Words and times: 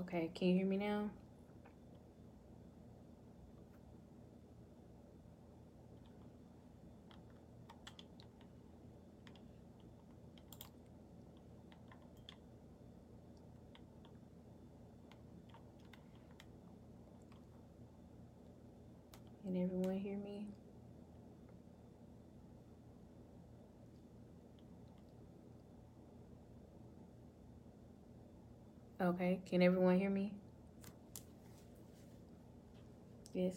Okay, 0.00 0.30
can 0.34 0.48
you 0.48 0.54
hear 0.56 0.66
me 0.66 0.76
now? 0.76 1.10
Can 19.42 19.56
everyone 19.62 19.96
hear 19.98 20.16
me? 20.18 20.55
Okay, 29.06 29.38
can 29.48 29.62
everyone 29.62 30.00
hear 30.00 30.10
me? 30.10 30.32
Yes. 33.32 33.54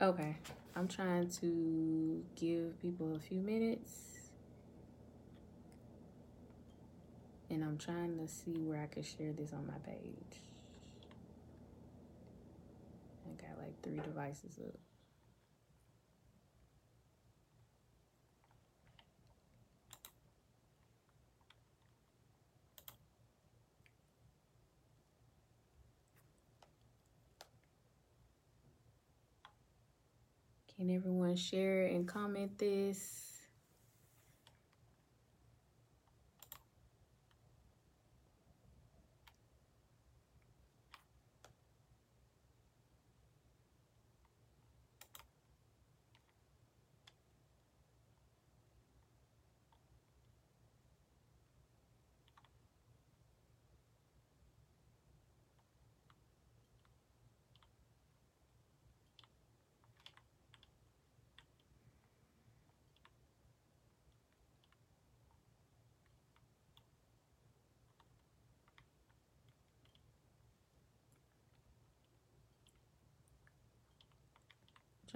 Okay, 0.00 0.36
I'm 0.76 0.86
trying 0.86 1.28
to 1.40 2.22
give 2.36 2.80
people 2.80 3.16
a 3.16 3.18
few 3.18 3.40
minutes. 3.40 4.19
And 7.50 7.64
I'm 7.64 7.78
trying 7.78 8.16
to 8.18 8.28
see 8.28 8.62
where 8.62 8.80
I 8.80 8.86
could 8.86 9.04
share 9.04 9.32
this 9.32 9.52
on 9.52 9.66
my 9.66 9.74
page. 9.84 10.40
I 13.26 13.42
got 13.42 13.58
like 13.58 13.82
three 13.82 13.98
devices 13.98 14.60
up. 14.64 14.78
Can 30.76 30.88
everyone 30.88 31.36
share 31.36 31.86
and 31.86 32.08
comment 32.08 32.56
this? 32.58 33.29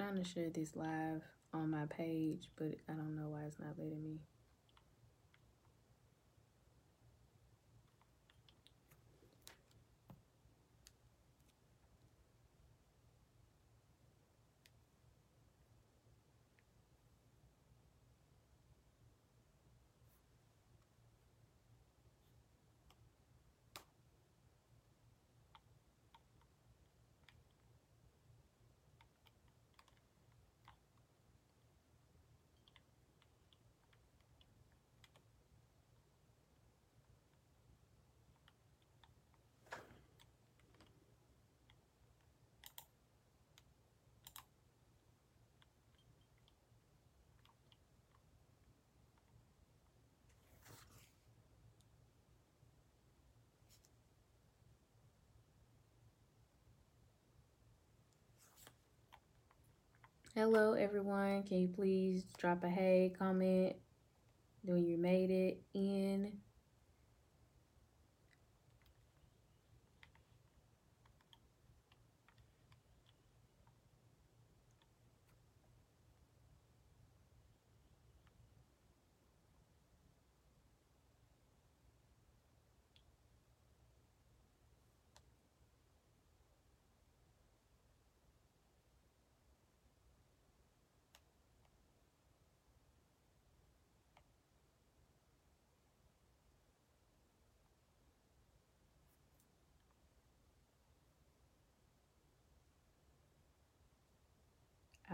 Trying 0.05 0.23
to 0.23 0.29
share 0.29 0.51
this 0.51 0.77
live 0.77 1.23
on 1.55 1.71
my 1.71 1.87
page, 1.87 2.51
but 2.57 2.75
I 2.91 2.93
don't 2.93 3.17
know 3.17 3.29
why 3.29 3.45
it's 3.47 3.59
not 3.59 3.79
letting 3.79 4.03
me. 4.03 4.19
Hello, 60.37 60.73
everyone. 60.73 61.45
Can 61.45 61.59
you 61.61 61.69
please 61.69 62.25
drop 62.39 62.65
a 62.65 62.69
hey 62.69 63.15
comment 63.17 63.77
when 64.65 64.85
you 64.85 64.99
made 64.99 65.31
it 65.31 65.63
in? 65.75 66.33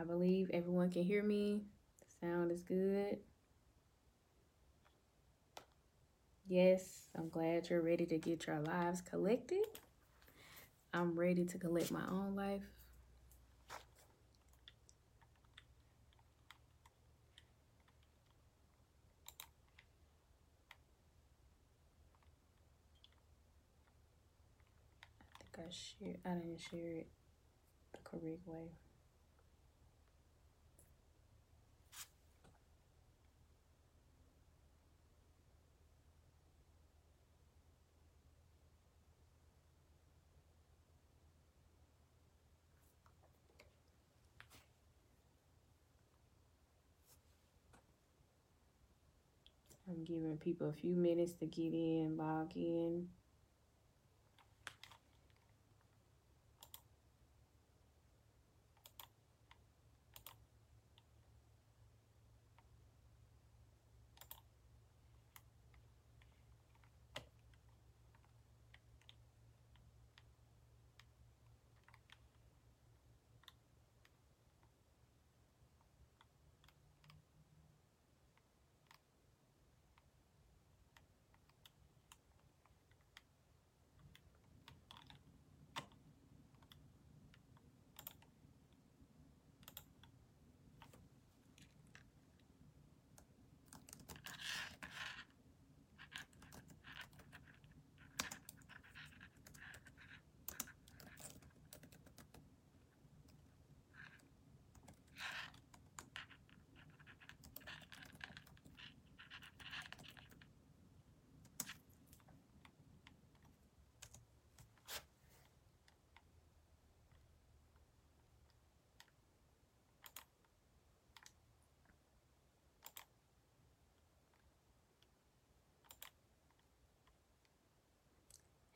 I 0.00 0.04
believe 0.04 0.50
everyone 0.54 0.90
can 0.90 1.02
hear 1.02 1.22
me. 1.22 1.60
The 1.98 2.26
sound 2.26 2.50
is 2.50 2.62
good. 2.62 3.18
Yes, 6.48 7.08
I'm 7.14 7.28
glad 7.28 7.68
you're 7.68 7.82
ready 7.82 8.06
to 8.06 8.16
get 8.16 8.46
your 8.46 8.60
lives 8.60 9.02
collected. 9.02 9.64
I'm 10.94 11.18
ready 11.18 11.44
to 11.44 11.58
collect 11.58 11.90
my 11.90 12.04
own 12.10 12.34
life. 12.34 12.62
I 25.34 25.56
think 25.56 25.68
I 25.68 25.70
shared, 25.70 26.18
I 26.24 26.34
didn't 26.40 26.60
share 26.60 26.92
it 27.00 27.08
the 27.92 27.98
correct 28.02 28.46
way. 28.46 28.70
Giving 50.04 50.38
people 50.38 50.68
a 50.68 50.72
few 50.72 50.96
minutes 50.96 51.32
to 51.34 51.46
get 51.46 51.72
in, 51.72 52.16
log 52.16 52.56
in. 52.56 53.08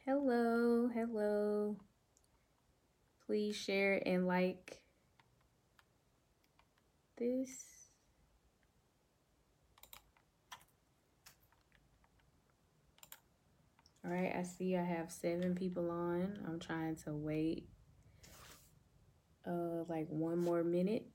Hello, 0.07 0.91
hello. 0.93 1.79
Please 3.25 3.57
share 3.57 4.03
and 4.05 4.27
like 4.27 4.83
this. 7.17 7.89
All 14.05 14.11
right, 14.11 14.31
I 14.39 14.43
see 14.43 14.77
I 14.77 14.83
have 14.83 15.11
seven 15.11 15.55
people 15.55 15.91
on. 15.91 16.39
I'm 16.47 16.61
trying 16.61 16.97
to 17.07 17.15
wait 17.15 17.67
uh 19.47 19.85
like 19.89 20.09
one 20.11 20.39
more 20.39 20.63
minute. 20.63 21.09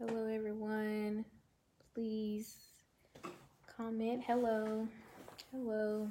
Hello, 0.00 0.28
everyone. 0.28 1.24
Please 1.92 2.54
comment. 3.76 4.22
Hello. 4.24 4.86
Hello. 5.50 6.08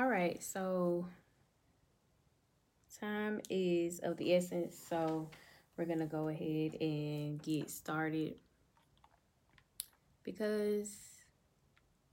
All 0.00 0.06
right, 0.06 0.40
so 0.40 1.08
time 3.00 3.40
is 3.50 3.98
of 3.98 4.16
the 4.16 4.32
essence, 4.32 4.78
so 4.88 5.28
we're 5.76 5.86
gonna 5.86 6.06
go 6.06 6.28
ahead 6.28 6.76
and 6.80 7.42
get 7.42 7.68
started 7.68 8.36
because 10.22 10.96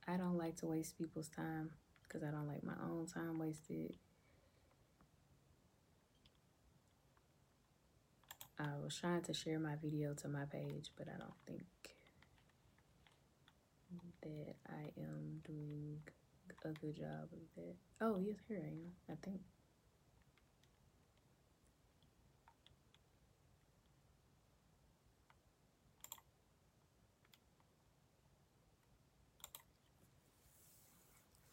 I 0.07 0.17
don't 0.17 0.35
like 0.35 0.55
to 0.61 0.65
waste 0.65 0.97
people's 0.97 1.27
time 1.27 1.69
because 2.01 2.23
I 2.23 2.31
don't 2.31 2.47
like 2.47 2.63
my 2.63 2.73
own 2.89 3.05
time 3.05 3.37
wasted. 3.37 3.93
I 8.57 8.69
was 8.83 8.97
trying 8.97 9.21
to 9.21 9.33
share 9.35 9.59
my 9.59 9.75
video 9.75 10.15
to 10.15 10.27
my 10.27 10.45
page, 10.45 10.89
but 10.97 11.07
I 11.07 11.19
don't 11.19 11.37
think 11.45 11.61
that 14.23 14.55
I 14.69 14.99
am 14.99 15.41
doing 15.45 15.99
a 16.65 16.69
good 16.69 16.95
job 16.95 17.29
of 17.31 17.39
that. 17.55 17.75
Oh, 18.01 18.17
yes, 18.19 18.37
here 18.47 18.61
I 18.63 18.67
am, 18.67 18.91
I 19.09 19.13
think. 19.23 19.41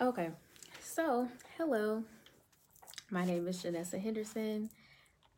Okay, 0.01 0.31
so 0.81 1.29
hello, 1.57 2.03
my 3.09 3.25
name 3.25 3.47
is 3.47 3.63
Janessa 3.63 4.03
Henderson. 4.03 4.69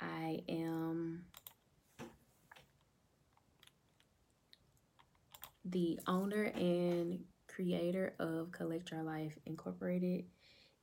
I 0.01 0.41
am 0.49 1.27
the 5.67 6.01
owner 6.07 6.45
and 6.55 7.25
creator 7.55 8.15
of 8.19 8.51
Collect 8.53 8.91
Your 8.91 9.03
Life 9.03 9.39
Incorporated. 9.47 10.25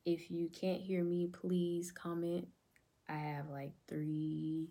If 0.05 0.31
you 0.31 0.49
can't 0.49 0.81
hear 0.81 1.03
me, 1.03 1.27
please 1.27 1.91
comment. 1.91 2.47
I 3.09 3.15
have 3.15 3.49
like 3.49 3.73
three 3.87 4.69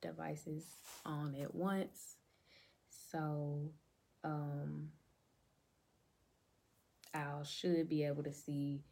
devices 0.00 0.64
on 1.04 1.34
at 1.40 1.54
once. 1.54 2.16
So, 3.10 3.70
um, 4.22 4.90
I 7.12 7.42
should 7.44 7.88
be 7.88 8.04
able 8.04 8.22
to 8.24 8.32
see 8.32 8.82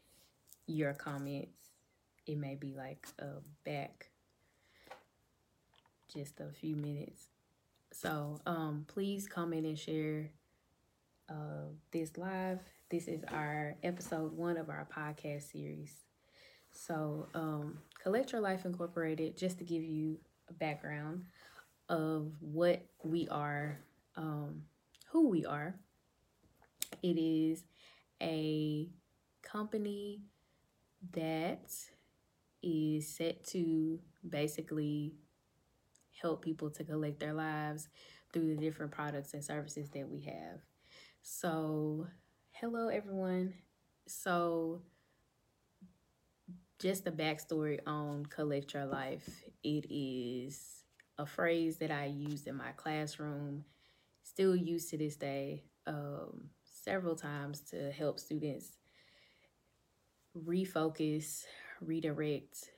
your 0.67 0.93
comments. 0.93 1.71
It 2.27 2.39
may 2.39 2.55
be 2.55 2.75
like 2.77 3.09
a 3.19 3.41
back 3.65 4.11
just 6.13 6.39
a 6.41 6.53
few 6.53 6.77
minutes. 6.77 7.29
So, 7.93 8.41
um, 8.47 8.85
please 8.87 9.27
comment 9.27 9.67
and 9.67 9.79
share 9.79 10.31
uh, 11.33 11.69
this 11.93 12.17
live. 12.17 12.61
This 12.91 13.09
is 13.09 13.25
our 13.33 13.77
episode 13.83 14.37
one 14.37 14.57
of 14.57 14.69
our 14.69 14.87
podcast 14.95 15.51
series. 15.51 15.95
So, 16.73 17.29
um, 17.35 17.79
Collect 18.03 18.33
Your 18.33 18.41
Life 18.41 18.65
Incorporated, 18.65 19.37
just 19.37 19.59
to 19.59 19.65
give 19.65 19.83
you 19.83 20.19
a 20.51 20.53
background 20.53 21.25
of 21.89 22.33
what 22.41 22.85
we 23.03 23.29
are, 23.29 23.79
um, 24.17 24.63
who 25.11 25.29
we 25.29 25.45
are. 25.47 25.75
It 27.03 27.19
is 27.19 27.65
a 28.21 28.89
company 29.43 30.21
that 31.13 31.73
is 32.63 33.09
set 33.09 33.45
to 33.49 33.99
basically 34.29 35.15
help 36.21 36.43
people 36.43 36.71
to 36.71 36.85
collect 36.85 37.21
their 37.21 37.33
lives 37.33 37.89
through 38.33 38.55
the 38.55 38.61
different 38.61 38.93
products 38.93 39.35
and 39.35 39.45
services 39.45 39.89
that 39.91 40.09
we 40.09 40.21
have. 40.21 40.61
So, 41.23 42.07
hello 42.53 42.89
everyone. 42.89 43.55
So, 44.07 44.83
just 46.79 47.05
the 47.05 47.11
backstory 47.11 47.79
on 47.87 48.27
Collect 48.27 48.75
Your 48.75 48.87
Life. 48.87 49.45
It 49.63 49.87
is 49.91 50.85
a 51.19 51.27
phrase 51.27 51.79
that 51.79 51.91
I 51.91 52.07
used 52.07 52.47
in 52.47 52.57
my 52.57 52.73
classroom, 52.73 53.65
still 54.23 54.57
used 54.57 54.91
to 54.91 54.99
this 54.99 55.17
day, 55.17 55.65
um, 55.87 56.51
several 56.65 57.15
times 57.15 57.61
to 57.71 57.93
help 57.93 58.19
students 58.19 58.77
refocus, 60.37 61.45
redirect, 61.81 62.71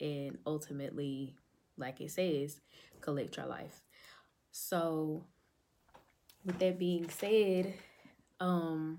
and 0.00 0.38
ultimately, 0.46 1.34
like 1.76 2.00
it 2.00 2.10
says, 2.10 2.60
collect 3.00 3.36
your 3.36 3.46
life. 3.46 3.82
So, 4.52 5.26
with 6.44 6.58
that 6.58 6.78
being 6.78 7.08
said, 7.08 7.74
um, 8.40 8.98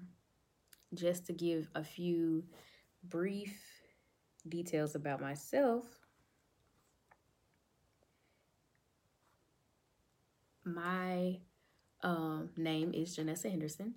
just 0.93 1.27
to 1.27 1.33
give 1.33 1.69
a 1.75 1.83
few 1.83 2.43
brief 3.03 3.55
details 4.47 4.95
about 4.95 5.21
myself, 5.21 5.85
my 10.63 11.37
um, 12.01 12.49
name 12.57 12.93
is 12.93 13.15
Janessa 13.15 13.49
Henderson. 13.49 13.95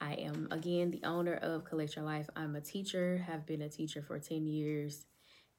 I 0.00 0.14
am 0.14 0.48
again 0.50 0.90
the 0.90 1.02
owner 1.04 1.34
of 1.34 1.64
Collect 1.64 1.96
Your 1.96 2.04
Life. 2.04 2.30
I'm 2.36 2.54
a 2.54 2.60
teacher, 2.60 3.18
have 3.26 3.44
been 3.46 3.62
a 3.62 3.68
teacher 3.68 4.00
for 4.00 4.18
10 4.18 4.46
years, 4.46 5.04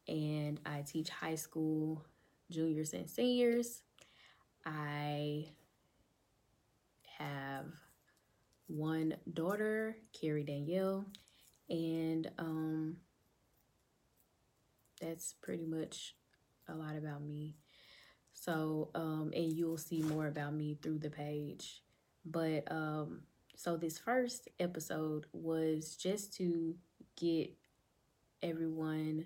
and 0.08 0.60
I 0.66 0.82
teach 0.82 1.10
high 1.10 1.36
school 1.36 2.06
juniors 2.50 2.94
and 2.94 3.10
seniors. 3.10 3.82
I 4.66 5.50
have 7.20 7.66
one 8.68 9.16
daughter, 9.34 9.96
Carrie 10.14 10.44
Danielle, 10.44 11.06
and 11.70 12.30
um, 12.38 12.98
that's 15.02 15.34
pretty 15.42 15.66
much 15.66 16.16
a 16.68 16.76
lot 16.76 16.96
about 16.96 17.24
me. 17.24 17.56
So, 18.34 18.90
um, 18.96 19.32
and 19.36 19.52
you'll 19.52 19.78
see 19.78 20.02
more 20.02 20.28
about 20.28 20.54
me 20.54 20.78
through 20.82 21.00
the 21.00 21.10
page. 21.10 21.82
But 22.26 22.72
um, 22.72 23.22
so 23.56 23.76
this 23.76 23.98
first 23.98 24.48
episode 24.60 25.26
was 25.34 25.96
just 25.96 26.34
to 26.38 26.76
get 27.18 27.52
everyone 28.42 29.26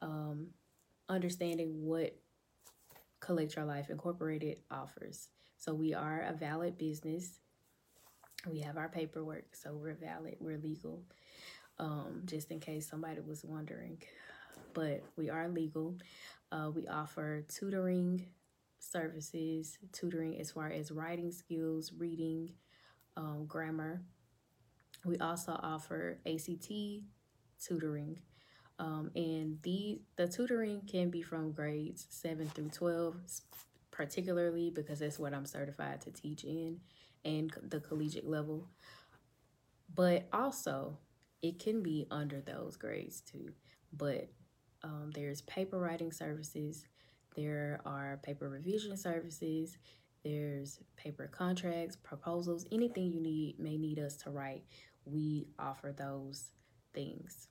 um, 0.00 0.48
understanding 1.08 1.84
what 1.84 2.14
Collect 3.20 3.56
Your 3.56 3.64
Life 3.64 3.90
Incorporated 3.90 4.60
offers. 4.70 5.28
So 5.62 5.72
we 5.72 5.94
are 5.94 6.26
a 6.28 6.32
valid 6.32 6.76
business. 6.76 7.38
We 8.50 8.58
have 8.62 8.76
our 8.76 8.88
paperwork, 8.88 9.54
so 9.54 9.72
we're 9.72 9.94
valid, 9.94 10.38
we're 10.40 10.58
legal. 10.58 11.04
Um, 11.78 12.22
just 12.24 12.50
in 12.50 12.58
case 12.58 12.88
somebody 12.88 13.20
was 13.20 13.44
wondering, 13.44 14.02
but 14.74 15.04
we 15.14 15.30
are 15.30 15.46
legal. 15.46 15.94
Uh, 16.50 16.72
we 16.74 16.88
offer 16.88 17.44
tutoring 17.46 18.26
services, 18.80 19.78
tutoring 19.92 20.40
as 20.40 20.50
far 20.50 20.68
as 20.68 20.90
writing 20.90 21.30
skills, 21.30 21.92
reading, 21.96 22.50
um, 23.16 23.46
grammar. 23.46 24.02
We 25.04 25.16
also 25.18 25.52
offer 25.62 26.18
ACT 26.26 26.72
tutoring. 27.64 28.18
Um, 28.80 29.12
and 29.14 29.58
the 29.62 30.00
the 30.16 30.26
tutoring 30.26 30.80
can 30.90 31.08
be 31.10 31.22
from 31.22 31.52
grades 31.52 32.08
7 32.10 32.48
through 32.48 32.70
12 32.70 33.14
particularly 33.92 34.70
because 34.70 34.98
that's 34.98 35.18
what 35.18 35.32
I'm 35.32 35.46
certified 35.46 36.00
to 36.00 36.10
teach 36.10 36.42
in 36.42 36.80
and 37.24 37.52
the 37.62 37.78
collegiate 37.78 38.26
level. 38.26 38.68
But 39.94 40.26
also, 40.32 40.98
it 41.42 41.58
can 41.58 41.82
be 41.82 42.06
under 42.10 42.40
those 42.40 42.76
grades 42.76 43.20
too. 43.20 43.52
But 43.92 44.28
um, 44.82 45.12
there's 45.14 45.42
paper 45.42 45.78
writing 45.78 46.10
services, 46.10 46.86
there 47.36 47.80
are 47.86 48.18
paper 48.22 48.48
revision 48.48 48.96
services, 48.96 49.76
there's 50.24 50.80
paper 50.96 51.28
contracts, 51.30 51.96
proposals, 51.96 52.66
anything 52.72 53.12
you 53.12 53.20
need 53.20 53.58
may 53.58 53.76
need 53.76 53.98
us 53.98 54.16
to 54.18 54.30
write. 54.30 54.64
We 55.04 55.48
offer 55.58 55.92
those 55.92 56.52
things. 56.94 57.48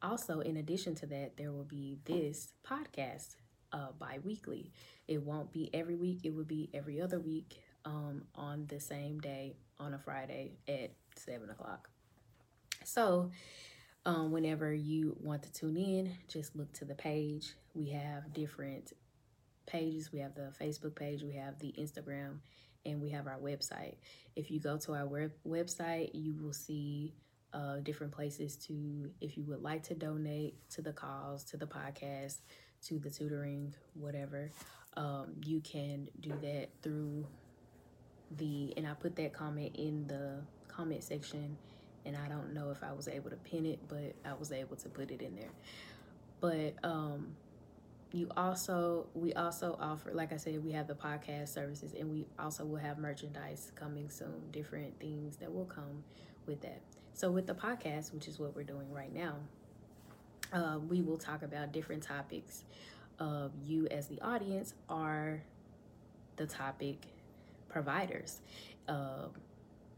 Also, 0.00 0.40
in 0.40 0.56
addition 0.56 0.94
to 0.96 1.06
that, 1.06 1.36
there 1.36 1.52
will 1.52 1.64
be 1.64 1.98
this 2.04 2.54
podcast 2.66 3.36
uh, 3.72 3.88
bi 3.98 4.18
weekly. 4.24 4.72
It 5.08 5.22
won't 5.22 5.52
be 5.52 5.70
every 5.74 5.96
week, 5.96 6.20
it 6.24 6.34
will 6.34 6.44
be 6.44 6.70
every 6.74 7.00
other 7.00 7.20
week 7.20 7.62
um, 7.84 8.22
on 8.34 8.66
the 8.68 8.80
same 8.80 9.18
day 9.20 9.56
on 9.78 9.94
a 9.94 9.98
Friday 9.98 10.52
at 10.68 10.92
7 11.16 11.50
o'clock. 11.50 11.88
So, 12.84 13.30
um, 14.04 14.32
whenever 14.32 14.72
you 14.72 15.16
want 15.20 15.42
to 15.44 15.52
tune 15.52 15.76
in, 15.76 16.12
just 16.28 16.56
look 16.56 16.72
to 16.74 16.84
the 16.84 16.94
page. 16.94 17.54
We 17.74 17.90
have 17.90 18.32
different 18.32 18.92
pages. 19.66 20.12
We 20.12 20.18
have 20.20 20.34
the 20.34 20.52
Facebook 20.60 20.94
page, 20.96 21.22
we 21.22 21.34
have 21.34 21.58
the 21.60 21.72
Instagram, 21.78 22.38
and 22.84 23.00
we 23.00 23.10
have 23.10 23.26
our 23.26 23.38
website. 23.38 23.94
If 24.34 24.50
you 24.50 24.60
go 24.60 24.76
to 24.78 24.94
our 24.94 25.06
web- 25.06 25.32
website, 25.46 26.10
you 26.14 26.34
will 26.40 26.52
see 26.52 27.14
uh, 27.54 27.76
different 27.82 28.12
places 28.12 28.56
to, 28.56 29.10
if 29.20 29.36
you 29.36 29.44
would 29.44 29.62
like 29.62 29.82
to 29.84 29.94
donate 29.94 30.54
to 30.70 30.82
the 30.82 30.92
cause, 30.92 31.44
to 31.44 31.56
the 31.56 31.66
podcast, 31.66 32.38
to 32.86 32.98
the 32.98 33.10
tutoring, 33.10 33.74
whatever, 33.94 34.50
um, 34.96 35.32
you 35.44 35.60
can 35.60 36.08
do 36.20 36.32
that 36.42 36.68
through 36.82 37.26
the, 38.36 38.72
and 38.76 38.86
I 38.86 38.94
put 38.94 39.16
that 39.16 39.32
comment 39.32 39.76
in 39.76 40.06
the 40.06 40.40
comment 40.68 41.04
section, 41.04 41.56
and 42.04 42.16
I 42.16 42.28
don't 42.28 42.52
know 42.54 42.70
if 42.70 42.82
I 42.82 42.92
was 42.92 43.08
able 43.08 43.30
to 43.30 43.36
pin 43.36 43.66
it, 43.66 43.78
but 43.88 44.14
I 44.24 44.34
was 44.34 44.52
able 44.52 44.76
to 44.76 44.88
put 44.88 45.10
it 45.10 45.22
in 45.22 45.36
there. 45.36 45.50
But 46.40 46.74
um, 46.82 47.36
you 48.12 48.28
also, 48.36 49.06
we 49.14 49.32
also 49.34 49.78
offer, 49.80 50.12
like 50.12 50.32
I 50.32 50.36
said, 50.36 50.64
we 50.64 50.72
have 50.72 50.86
the 50.86 50.94
podcast 50.94 51.48
services, 51.48 51.94
and 51.98 52.10
we 52.10 52.26
also 52.38 52.64
will 52.64 52.78
have 52.78 52.98
merchandise 52.98 53.72
coming 53.74 54.10
soon, 54.10 54.50
different 54.50 54.98
things 54.98 55.36
that 55.36 55.52
will 55.52 55.66
come 55.66 56.02
with 56.46 56.60
that. 56.62 56.80
So, 57.14 57.30
with 57.30 57.46
the 57.46 57.54
podcast, 57.54 58.12
which 58.12 58.26
is 58.26 58.38
what 58.38 58.56
we're 58.56 58.62
doing 58.62 58.90
right 58.92 59.14
now, 59.14 59.36
uh, 60.52 60.78
we 60.88 61.02
will 61.02 61.18
talk 61.18 61.42
about 61.42 61.72
different 61.72 62.02
topics. 62.02 62.64
Uh, 63.20 63.48
you, 63.64 63.86
as 63.88 64.08
the 64.08 64.20
audience, 64.20 64.74
are 64.88 65.42
the 66.36 66.46
topic 66.46 67.06
providers. 67.68 68.40
Uh, 68.88 69.28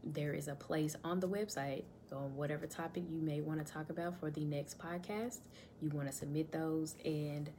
there 0.03 0.33
is 0.33 0.47
a 0.47 0.55
place 0.55 0.95
on 1.03 1.19
the 1.19 1.27
website 1.27 1.83
on 2.11 2.35
whatever 2.35 2.67
topic 2.67 3.03
you 3.09 3.19
may 3.19 3.41
want 3.41 3.65
to 3.65 3.73
talk 3.73 3.89
about 3.89 4.19
for 4.19 4.29
the 4.29 4.45
next 4.45 4.77
podcast. 4.77 5.39
You 5.81 5.89
want 5.89 6.07
to 6.07 6.13
submit 6.13 6.51
those, 6.51 6.95
and 7.03 7.49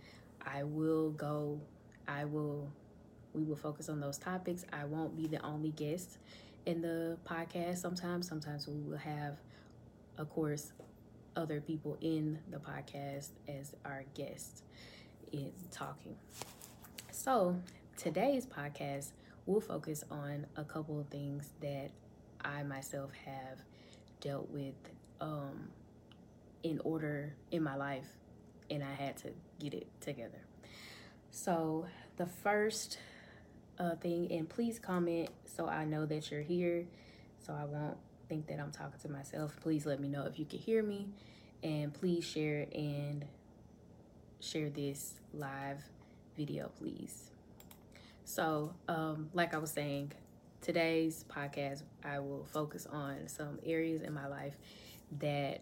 I 0.44 0.62
will 0.62 1.10
go, 1.10 1.60
I 2.06 2.24
will, 2.24 2.70
we 3.34 3.42
will 3.42 3.56
focus 3.56 3.88
on 3.88 4.00
those 4.00 4.18
topics. 4.18 4.64
I 4.72 4.84
won't 4.84 5.16
be 5.16 5.26
the 5.26 5.42
only 5.44 5.70
guest 5.70 6.18
in 6.66 6.82
the 6.82 7.16
podcast 7.24 7.78
sometimes. 7.78 8.28
Sometimes 8.28 8.68
we 8.68 8.80
will 8.80 8.98
have, 8.98 9.36
of 10.18 10.28
course, 10.28 10.72
other 11.36 11.60
people 11.60 11.96
in 12.00 12.38
the 12.50 12.58
podcast 12.58 13.30
as 13.48 13.74
our 13.84 14.04
guests 14.14 14.62
is 15.32 15.52
talking. 15.70 16.16
So, 17.10 17.56
today's 17.96 18.46
podcast, 18.46 19.12
we'll 19.46 19.60
focus 19.60 20.04
on 20.10 20.46
a 20.56 20.64
couple 20.64 21.00
of 21.00 21.08
things 21.08 21.50
that 21.60 21.90
I 22.44 22.62
myself 22.64 23.10
have 23.24 23.58
dealt 24.20 24.50
with 24.50 24.74
um, 25.20 25.68
in 26.62 26.80
order 26.84 27.34
in 27.50 27.62
my 27.62 27.76
life, 27.76 28.08
and 28.70 28.82
I 28.82 28.92
had 28.92 29.16
to 29.18 29.28
get 29.58 29.72
it 29.72 29.86
together. 30.00 30.40
So, 31.30 31.86
the 32.16 32.26
first 32.26 32.98
uh, 33.78 33.94
thing, 33.96 34.30
and 34.30 34.48
please 34.48 34.78
comment 34.78 35.30
so 35.44 35.66
I 35.66 35.84
know 35.84 36.06
that 36.06 36.30
you're 36.30 36.42
here, 36.42 36.86
so 37.38 37.52
I 37.52 37.64
won't 37.64 37.96
think 38.28 38.46
that 38.48 38.58
I'm 38.58 38.70
talking 38.70 38.98
to 39.02 39.08
myself. 39.08 39.56
Please 39.60 39.86
let 39.86 40.00
me 40.00 40.08
know 40.08 40.24
if 40.24 40.38
you 40.38 40.44
can 40.44 40.58
hear 40.58 40.82
me, 40.82 41.08
and 41.62 41.92
please 41.92 42.24
share 42.24 42.66
and 42.74 43.24
share 44.40 44.70
this 44.70 45.14
live 45.32 45.82
video, 46.36 46.70
please. 46.78 47.30
So, 48.24 48.74
um, 48.88 49.30
like 49.32 49.54
I 49.54 49.58
was 49.58 49.70
saying, 49.70 50.12
today's 50.60 51.24
podcast, 51.28 51.82
I 52.04 52.18
will 52.18 52.44
focus 52.44 52.86
on 52.90 53.28
some 53.28 53.58
areas 53.64 54.02
in 54.02 54.12
my 54.12 54.26
life 54.26 54.56
that 55.20 55.60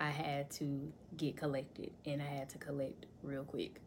I 0.00 0.10
had 0.10 0.50
to 0.52 0.92
get 1.16 1.36
collected 1.36 1.90
and 2.06 2.22
I 2.22 2.26
had 2.26 2.48
to 2.50 2.58
collect 2.58 3.06
real 3.22 3.44
quick. 3.44 3.80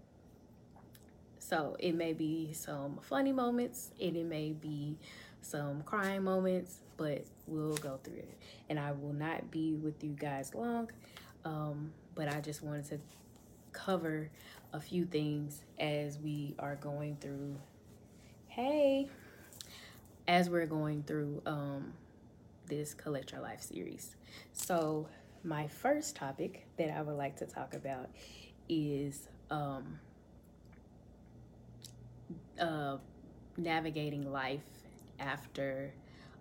So 1.47 1.77
it 1.79 1.95
may 1.95 2.11
be 2.11 2.51
some 2.51 2.99
funny 3.01 3.31
moments 3.31 3.91
and 4.01 4.17
it 4.17 4.25
may 4.25 4.51
be 4.51 4.97
some 5.41 5.81
crying 5.83 6.25
moments, 6.25 6.81
but 6.97 7.23
we'll 7.47 7.77
go 7.77 8.01
through 8.03 8.17
it. 8.17 8.37
And 8.69 8.77
I 8.77 8.91
will 8.91 9.13
not 9.13 9.49
be 9.49 9.75
with 9.75 10.03
you 10.03 10.09
guys 10.09 10.53
long, 10.53 10.91
um, 11.45 11.93
but 12.15 12.27
I 12.27 12.41
just 12.41 12.63
wanted 12.63 12.89
to 12.89 12.99
cover 13.71 14.29
a 14.73 14.81
few 14.81 15.05
things 15.05 15.63
as 15.79 16.19
we 16.19 16.53
are 16.59 16.75
going 16.75 17.15
through. 17.21 17.55
Hey, 18.49 19.07
as 20.27 20.49
we're 20.49 20.65
going 20.65 21.03
through 21.03 21.41
um, 21.45 21.93
this 22.65 22.93
Collect 22.93 23.31
Your 23.31 23.39
Life 23.39 23.61
series. 23.61 24.17
So, 24.51 25.07
my 25.45 25.69
first 25.69 26.17
topic 26.17 26.65
that 26.77 26.89
I 26.89 27.01
would 27.01 27.15
like 27.15 27.37
to 27.37 27.45
talk 27.45 27.73
about 27.73 28.09
is 28.67 29.29
um, 29.49 29.99
uh, 32.59 32.97
navigating 33.57 34.31
life 34.31 34.61
after 35.19 35.93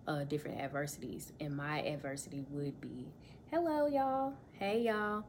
uh, 0.07 0.23
different 0.23 0.59
adversities. 0.59 1.31
And 1.39 1.55
my 1.55 1.81
adversity 1.81 2.45
would 2.49 2.79
be 2.81 3.07
hello, 3.51 3.87
y'all. 3.87 4.33
Hey, 4.53 4.81
y'all. 4.81 5.23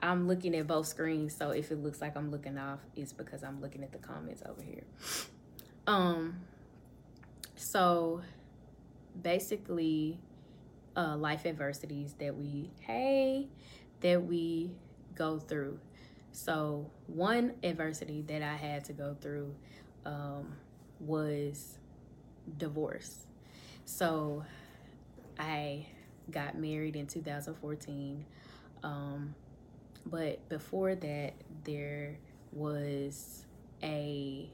I'm 0.00 0.28
looking 0.28 0.54
at 0.54 0.66
both 0.66 0.86
screens, 0.86 1.34
so 1.34 1.50
if 1.50 1.70
it 1.70 1.82
looks 1.82 2.00
like 2.00 2.16
I'm 2.16 2.30
looking 2.30 2.58
off, 2.58 2.80
it's 2.94 3.12
because 3.12 3.42
I'm 3.42 3.60
looking 3.60 3.82
at 3.82 3.92
the 3.92 3.98
comments 3.98 4.42
over 4.48 4.62
here. 4.62 4.84
Um, 5.88 6.40
so 7.54 8.22
basically, 9.22 10.18
uh, 10.96 11.16
life 11.16 11.46
adversities 11.46 12.14
that 12.18 12.36
we, 12.36 12.72
hey, 12.80 13.46
that 14.00 14.24
we 14.24 14.72
go 15.14 15.38
through. 15.38 15.78
So, 16.32 16.90
one 17.06 17.52
adversity 17.62 18.22
that 18.22 18.42
I 18.42 18.56
had 18.56 18.84
to 18.86 18.92
go 18.92 19.16
through 19.20 19.54
um, 20.06 20.56
was 21.00 21.78
divorce. 22.56 23.26
So 23.84 24.44
I 25.38 25.86
got 26.30 26.56
married 26.56 26.96
in 26.96 27.06
2014. 27.06 28.24
Um, 28.82 29.34
but 30.06 30.48
before 30.48 30.94
that, 30.94 31.34
there 31.64 32.16
was 32.52 33.44
a 33.82 34.48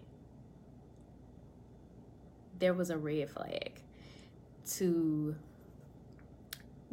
there 2.58 2.74
was 2.74 2.90
a 2.90 2.96
red 2.96 3.28
flag 3.28 3.72
to 4.76 5.34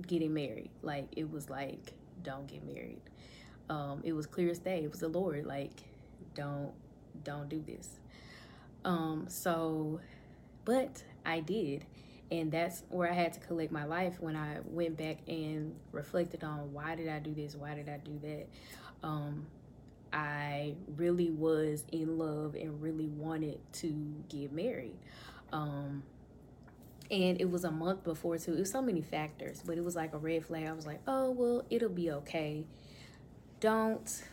getting 0.07 0.33
married. 0.33 0.71
Like 0.81 1.07
it 1.15 1.31
was 1.31 1.49
like, 1.49 1.93
don't 2.23 2.47
get 2.47 2.65
married. 2.65 3.01
Um, 3.69 4.01
it 4.03 4.13
was 4.13 4.25
clear 4.25 4.49
as 4.49 4.59
day. 4.59 4.83
It 4.83 4.91
was 4.91 4.99
the 4.99 5.07
Lord. 5.07 5.45
Like, 5.45 5.83
don't 6.33 6.71
don't 7.23 7.49
do 7.49 7.63
this. 7.65 7.99
Um, 8.85 9.25
so, 9.27 9.99
but 10.65 11.03
I 11.25 11.39
did. 11.39 11.85
And 12.31 12.51
that's 12.51 12.83
where 12.89 13.09
I 13.09 13.13
had 13.13 13.33
to 13.33 13.39
collect 13.39 13.71
my 13.71 13.85
life 13.85 14.17
when 14.19 14.35
I 14.35 14.57
went 14.65 14.97
back 14.97 15.17
and 15.27 15.73
reflected 15.91 16.43
on 16.43 16.71
why 16.73 16.95
did 16.95 17.09
I 17.09 17.19
do 17.19 17.33
this? 17.33 17.55
Why 17.55 17.73
did 17.73 17.89
I 17.89 17.97
do 17.97 18.19
that? 18.21 18.47
Um, 19.01 19.47
I 20.13 20.75
really 20.95 21.31
was 21.31 21.85
in 21.91 22.17
love 22.17 22.55
and 22.55 22.81
really 22.81 23.07
wanted 23.07 23.59
to 23.73 24.13
get 24.29 24.51
married. 24.51 24.97
Um, 25.51 26.03
and 27.11 27.41
it 27.41 27.49
was 27.49 27.63
a 27.63 27.71
month 27.71 28.03
before 28.03 28.37
too. 28.37 28.53
It 28.53 28.59
was 28.59 28.71
so 28.71 28.81
many 28.81 29.01
factors, 29.01 29.63
but 29.65 29.77
it 29.77 29.83
was 29.83 29.95
like 29.95 30.13
a 30.13 30.17
red 30.17 30.45
flag. 30.45 30.67
I 30.67 30.73
was 30.73 30.85
like, 30.85 31.01
oh 31.07 31.31
well, 31.31 31.65
it'll 31.69 31.89
be 31.89 32.11
okay. 32.11 32.65
Don't 33.59 34.23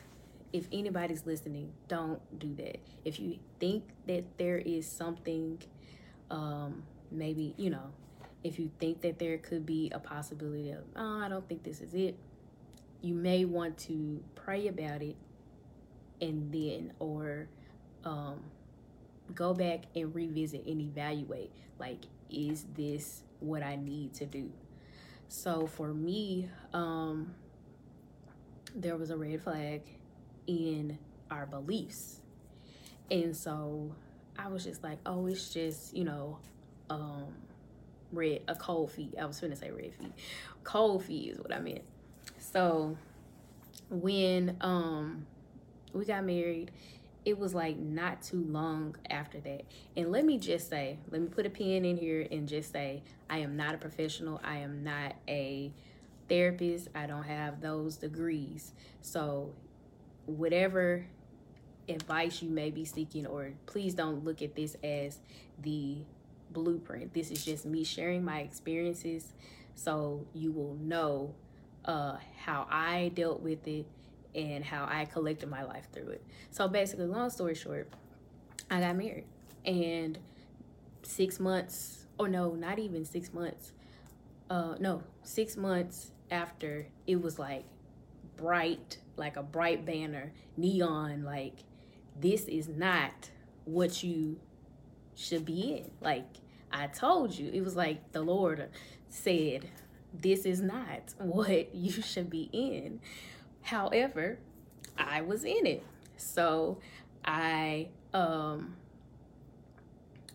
if 0.53 0.67
anybody's 0.73 1.27
listening, 1.27 1.73
don't 1.89 2.21
do 2.39 2.55
that. 2.57 2.79
If 3.05 3.21
you 3.21 3.39
think 3.61 3.85
that 4.07 4.25
there 4.39 4.59
is 4.59 4.87
something, 4.87 5.63
um, 6.31 6.83
maybe, 7.11 7.55
you 7.57 7.71
know, 7.71 7.93
if 8.45 8.59
you 8.59 8.71
think 8.79 9.01
that 9.03 9.19
there 9.19 9.39
could 9.39 9.67
be 9.67 9.91
a 9.95 9.99
possibility 9.99 10.71
of, 10.71 10.85
oh, 10.95 11.21
I 11.21 11.29
don't 11.29 11.49
think 11.49 11.63
this 11.63 11.81
is 11.81 11.95
it, 11.95 12.17
you 13.03 13.15
may 13.15 13.45
want 13.45 13.77
to 13.79 14.23
pray 14.35 14.69
about 14.69 15.03
it 15.03 15.17
and 16.21 16.53
then, 16.53 16.93
or 16.99 17.49
um, 18.05 18.41
go 19.35 19.53
back 19.53 19.85
and 19.95 20.15
revisit 20.15 20.65
and 20.67 20.81
evaluate 20.81 21.51
like, 21.79 22.05
is 22.31 22.65
this 22.77 23.23
what 23.41 23.63
I 23.63 23.77
need 23.77 24.15
to 24.15 24.27
do? 24.27 24.51
So 25.29 25.67
for 25.67 25.93
me, 25.93 26.49
um, 26.73 27.35
there 28.75 28.97
was 28.97 29.11
a 29.11 29.17
red 29.17 29.43
flag 29.43 29.83
in 30.47 30.99
our 31.31 31.47
beliefs. 31.47 32.21
And 33.11 33.37
so 33.37 33.95
I 34.39 34.49
was 34.49 34.65
just 34.65 34.83
like, 34.83 34.99
oh, 35.07 35.27
it's 35.27 35.53
just, 35.53 35.97
you 35.97 36.05
know, 36.05 36.39
um, 36.91 37.27
red, 38.13 38.43
a 38.49 38.55
cold 38.55 38.91
feet. 38.91 39.15
I 39.21 39.27
was 39.27 39.41
gonna 39.41 39.57
say 39.57 39.71
red 39.71 39.95
feet. 39.95 40.13
Cold 40.65 41.05
feet 41.05 41.33
is 41.33 41.39
what 41.39 41.53
I 41.53 41.61
meant. 41.61 41.85
So 42.39 42.97
when 43.91 44.57
um 44.61 45.27
we 45.93 46.05
got 46.05 46.25
married, 46.25 46.71
it 47.25 47.39
was 47.39 47.55
like 47.55 47.77
not 47.77 48.23
too 48.23 48.45
long 48.45 48.97
after 49.11 49.41
that. 49.41 49.65
And 49.97 50.13
let 50.13 50.25
me 50.25 50.39
just 50.39 50.69
say, 50.69 50.99
let 51.11 51.21
me 51.21 51.29
put 51.29 51.47
a 51.47 51.51
pin 51.51 51.85
in 51.85 51.97
here 51.97 52.27
and 52.31 52.49
just 52.49 52.73
say, 52.73 53.03
I 53.29 53.39
am 53.39 53.57
not 53.57 53.75
a 53.75 53.79
professional. 53.79 54.41
I 54.45 54.59
am 54.59 54.85
not 54.85 55.17
a 55.27 55.73
therapist. 56.29 56.89
I 56.95 57.07
don't 57.07 57.25
have 57.25 57.61
those 57.61 57.97
degrees. 57.97 58.73
So 59.01 59.55
whatever 60.27 61.07
advice 61.89 62.43
you 62.43 62.51
may 62.51 62.71
be 62.71 62.85
seeking, 62.85 63.27
or 63.27 63.53
please 63.67 63.95
don't 63.95 64.25
look 64.25 64.43
at 64.43 64.55
this 64.55 64.77
as 64.83 65.19
the 65.62 65.99
blueprint. 66.51 67.15
This 67.15 67.31
is 67.31 67.45
just 67.45 67.65
me 67.67 67.85
sharing 67.85 68.25
my 68.25 68.41
experiences 68.41 69.33
so 69.75 70.27
you 70.35 70.53
will 70.53 70.75
know 70.81 71.35
uh, 71.85 72.17
how 72.45 72.67
I 72.71 73.12
dealt 73.15 73.41
with 73.41 73.67
it 73.69 73.87
and 74.35 74.65
how 74.65 74.87
I 74.91 75.05
collected 75.05 75.49
my 75.49 75.62
life 75.65 75.89
through 75.93 76.09
it. 76.09 76.25
So 76.51 76.69
basically, 76.69 77.07
long 77.07 77.31
story 77.31 77.55
short, 77.55 77.89
I 78.71 78.81
got 78.81 78.97
married 78.97 79.27
and 79.65 80.19
six 81.03 81.39
months, 81.39 82.07
or 82.19 82.29
no, 82.29 82.55
not 82.55 82.79
even 82.79 83.05
six 83.05 83.33
months, 83.33 83.73
uh, 84.51 84.75
no, 84.81 85.03
six 85.23 85.57
months 85.57 86.11
after 86.31 86.87
it 87.07 87.21
was 87.23 87.39
like 87.39 87.65
bright, 88.37 88.99
like 89.16 89.37
a 89.37 89.42
bright 89.42 89.85
banner, 89.85 90.33
neon, 90.57 91.25
like 91.25 91.64
this 92.20 92.44
is 92.44 92.68
not 92.68 93.31
what 93.64 94.03
you 94.03 94.38
should 95.14 95.44
be 95.44 95.72
in. 95.72 95.90
Like 96.01 96.27
I 96.72 96.87
told 96.87 97.33
you, 97.37 97.51
it 97.53 97.62
was 97.62 97.77
like 97.77 98.12
the 98.12 98.22
Lord 98.22 98.68
said, 99.09 99.68
this 100.12 100.44
is 100.44 100.61
not 100.61 101.14
what 101.18 101.75
you 101.75 101.90
should 101.90 102.31
be 102.31 102.49
in. 102.53 103.01
However, 103.62 104.38
I 104.96 105.22
was 105.22 105.44
in 105.44 105.66
it. 105.66 105.83
So 106.16 106.79
I 107.25 107.88
um 108.14 108.77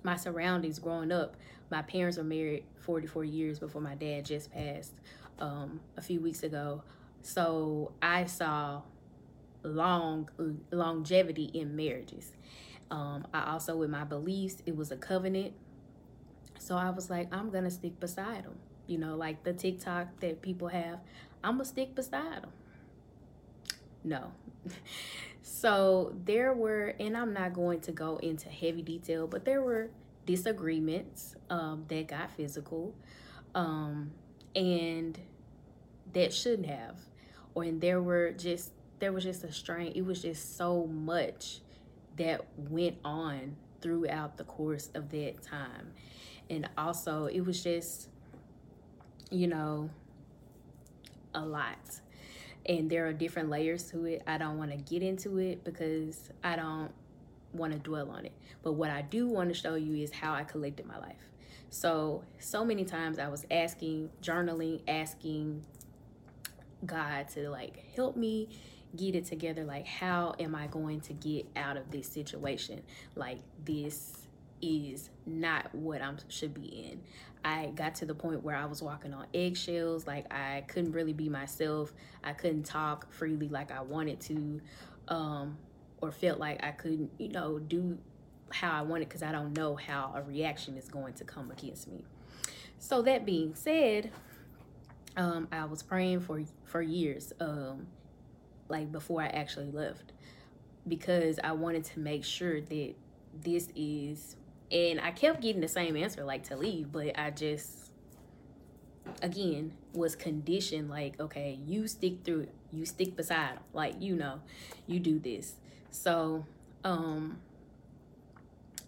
my 0.03 0.15
surroundings 0.15 0.79
growing 0.79 1.11
up, 1.11 1.35
my 1.69 1.81
parents 1.83 2.17
were 2.17 2.23
married 2.23 2.63
44 2.79 3.23
years 3.23 3.59
before 3.59 3.81
my 3.81 3.95
dad 3.95 4.25
just 4.25 4.51
passed 4.51 4.93
um 5.39 5.79
a 5.97 6.01
few 6.01 6.19
weeks 6.19 6.43
ago. 6.43 6.83
So 7.21 7.93
I 8.01 8.25
saw 8.25 8.81
long 9.63 10.29
longevity 10.71 11.45
in 11.53 11.75
marriages. 11.75 12.31
Um, 12.89 13.25
I 13.33 13.51
also, 13.51 13.77
with 13.77 13.89
my 13.89 14.03
beliefs, 14.03 14.61
it 14.65 14.75
was 14.75 14.91
a 14.91 14.97
covenant. 14.97 15.53
So 16.59 16.75
I 16.75 16.89
was 16.89 17.09
like, 17.09 17.33
I'm 17.33 17.49
gonna 17.49 17.71
stick 17.71 17.99
beside 17.99 18.43
them. 18.43 18.57
You 18.87 18.97
know, 18.97 19.15
like 19.15 19.43
the 19.43 19.53
TikTok 19.53 20.19
that 20.19 20.41
people 20.41 20.67
have, 20.67 20.99
I'm 21.43 21.53
gonna 21.53 21.65
stick 21.65 21.95
beside 21.95 22.43
them. 22.43 22.51
No. 24.03 24.31
so 25.41 26.15
there 26.25 26.53
were, 26.53 26.95
and 26.99 27.15
I'm 27.15 27.33
not 27.33 27.53
going 27.53 27.81
to 27.81 27.91
go 27.91 28.17
into 28.17 28.49
heavy 28.49 28.81
detail, 28.81 29.27
but 29.27 29.45
there 29.45 29.61
were 29.61 29.89
disagreements 30.25 31.35
um, 31.49 31.85
that 31.87 32.07
got 32.07 32.31
physical 32.31 32.93
um, 33.55 34.11
and 34.55 35.19
that 36.13 36.33
shouldn't 36.33 36.67
have 36.67 36.97
or 37.55 37.63
and 37.63 37.81
there 37.81 38.01
were 38.01 38.31
just 38.31 38.71
there 38.99 39.11
was 39.11 39.23
just 39.23 39.43
a 39.43 39.51
strain 39.51 39.91
it 39.95 40.05
was 40.05 40.21
just 40.21 40.57
so 40.57 40.85
much 40.87 41.59
that 42.17 42.45
went 42.57 42.97
on 43.03 43.55
throughout 43.81 44.37
the 44.37 44.43
course 44.43 44.89
of 44.93 45.09
that 45.09 45.41
time 45.41 45.91
and 46.49 46.69
also 46.77 47.25
it 47.25 47.41
was 47.41 47.63
just 47.63 48.09
you 49.29 49.47
know 49.47 49.89
a 51.33 51.41
lot 51.41 51.99
and 52.67 52.89
there 52.89 53.07
are 53.07 53.13
different 53.13 53.49
layers 53.49 53.83
to 53.83 54.05
it 54.05 54.21
i 54.27 54.37
don't 54.37 54.57
want 54.57 54.69
to 54.69 54.77
get 54.77 55.01
into 55.01 55.37
it 55.37 55.63
because 55.63 56.29
i 56.43 56.55
don't 56.55 56.91
want 57.53 57.73
to 57.73 57.79
dwell 57.79 58.09
on 58.11 58.25
it. 58.25 58.33
But 58.63 58.73
what 58.73 58.89
I 58.89 59.01
do 59.01 59.27
want 59.27 59.49
to 59.49 59.55
show 59.55 59.75
you 59.75 59.95
is 60.03 60.11
how 60.11 60.33
I 60.33 60.43
collected 60.43 60.85
my 60.85 60.97
life. 60.97 61.15
So, 61.69 62.23
so 62.39 62.65
many 62.65 62.83
times 62.83 63.17
I 63.17 63.27
was 63.29 63.45
asking, 63.49 64.09
journaling, 64.21 64.81
asking 64.87 65.65
God 66.85 67.27
to 67.29 67.49
like 67.49 67.83
help 67.95 68.15
me 68.15 68.49
get 68.95 69.15
it 69.15 69.25
together. 69.25 69.63
Like, 69.63 69.87
how 69.87 70.35
am 70.39 70.55
I 70.55 70.67
going 70.67 71.01
to 71.01 71.13
get 71.13 71.45
out 71.55 71.77
of 71.77 71.91
this 71.91 72.07
situation? 72.07 72.81
Like, 73.15 73.39
this 73.63 74.27
is 74.61 75.09
not 75.25 75.73
what 75.73 76.01
I 76.01 76.11
should 76.27 76.53
be 76.53 76.89
in. 76.91 77.01
I 77.43 77.71
got 77.73 77.95
to 77.95 78.05
the 78.05 78.13
point 78.13 78.43
where 78.43 78.55
I 78.55 78.65
was 78.65 78.83
walking 78.83 79.13
on 79.13 79.25
eggshells. 79.33 80.05
Like, 80.05 80.31
I 80.31 80.63
couldn't 80.67 80.91
really 80.91 81.13
be 81.13 81.29
myself. 81.29 81.93
I 82.23 82.33
couldn't 82.33 82.63
talk 82.63 83.11
freely 83.11 83.47
like 83.47 83.71
I 83.71 83.81
wanted 83.81 84.19
to. 84.21 84.61
Um, 85.07 85.57
or 86.01 86.11
felt 86.11 86.39
like 86.39 86.63
I 86.63 86.71
couldn't, 86.71 87.11
you 87.17 87.29
know, 87.29 87.59
do 87.59 87.97
how 88.49 88.71
I 88.71 88.81
wanted 88.81 89.07
because 89.07 89.23
I 89.23 89.31
don't 89.31 89.55
know 89.55 89.75
how 89.75 90.13
a 90.15 90.21
reaction 90.21 90.75
is 90.77 90.87
going 90.87 91.13
to 91.13 91.23
come 91.23 91.51
against 91.51 91.87
me. 91.87 92.03
So 92.79 93.01
that 93.03 93.25
being 93.25 93.53
said, 93.55 94.11
um, 95.17 95.47
I 95.51 95.65
was 95.65 95.83
praying 95.83 96.21
for 96.21 96.41
for 96.65 96.81
years, 96.81 97.33
um, 97.39 97.87
like 98.69 98.91
before 98.91 99.21
I 99.21 99.27
actually 99.27 99.71
left, 99.71 100.13
because 100.87 101.39
I 101.43 101.51
wanted 101.51 101.83
to 101.85 101.99
make 101.99 102.23
sure 102.23 102.61
that 102.61 102.93
this 103.43 103.69
is, 103.75 104.35
and 104.71 104.99
I 104.99 105.11
kept 105.11 105.41
getting 105.41 105.61
the 105.61 105.67
same 105.67 105.95
answer, 105.95 106.23
like 106.23 106.43
to 106.43 106.55
leave, 106.55 106.91
but 106.91 107.17
I 107.19 107.31
just, 107.31 107.91
again, 109.21 109.73
was 109.93 110.15
conditioned, 110.15 110.89
like, 110.89 111.19
okay, 111.19 111.59
you 111.65 111.87
stick 111.87 112.23
through 112.23 112.47
you 112.71 112.85
stick 112.85 113.17
beside 113.17 113.57
them, 113.57 113.63
like 113.73 113.95
you 113.99 114.15
know, 114.15 114.39
you 114.87 114.99
do 114.99 115.19
this. 115.19 115.55
So, 115.89 116.45
um, 116.85 117.39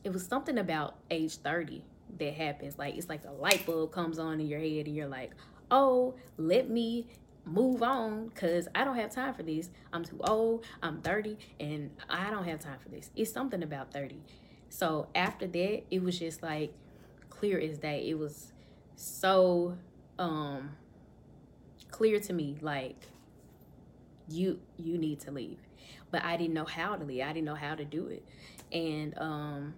it 0.04 0.14
was 0.14 0.26
something 0.26 0.58
about 0.58 0.96
age 1.12 1.36
30 1.36 1.84
that 2.18 2.34
happens. 2.34 2.78
Like, 2.78 2.96
it's 2.96 3.10
like 3.10 3.26
a 3.26 3.32
light 3.32 3.66
bulb 3.66 3.92
comes 3.92 4.20
on 4.20 4.40
in 4.40 4.48
your 4.48 4.60
head, 4.60 4.88
and 4.88 4.96
you're 4.96 5.08
like, 5.08 5.32
oh, 5.72 6.16
let 6.38 6.70
me 6.70 7.08
move 7.46 7.84
on 7.84 8.28
because 8.30 8.68
I 8.74 8.84
don't 8.84 8.96
have 8.96 9.12
time 9.12 9.34
for 9.34 9.44
this. 9.44 9.70
I'm 9.92 10.04
too 10.04 10.20
old. 10.22 10.66
I'm 10.82 11.02
30 11.02 11.38
and 11.60 11.92
I 12.10 12.30
don't 12.30 12.46
have 12.46 12.60
time 12.60 12.80
for 12.80 12.90
this. 12.90 13.10
It's 13.16 13.32
something 13.32 13.64
about 13.64 13.92
30. 13.92 14.22
So 14.70 15.08
after 15.14 15.46
that, 15.48 15.84
it 15.92 16.02
was 16.02 16.18
just 16.18 16.42
like 16.42 16.74
clear 17.30 17.60
as 17.60 17.78
day. 17.78 18.08
It 18.10 18.18
was 18.18 18.52
so 18.96 19.78
um 20.20 20.72
clear 21.90 22.20
to 22.20 22.34
me 22.34 22.56
like 22.62 23.08
you 24.30 24.60
you 24.78 24.98
need 24.98 25.20
to 25.20 25.32
leave 25.32 25.58
but 26.14 26.24
I 26.24 26.38
didn't 26.38 26.54
know 26.54 26.66
how 26.66 26.96
to 26.96 27.04
leave. 27.04 27.24
I 27.24 27.34
didn't 27.34 27.46
know 27.46 27.56
how 27.56 27.74
to 27.74 27.84
do 27.84 28.08
it. 28.08 28.24
And 28.72 29.18
um, 29.18 29.74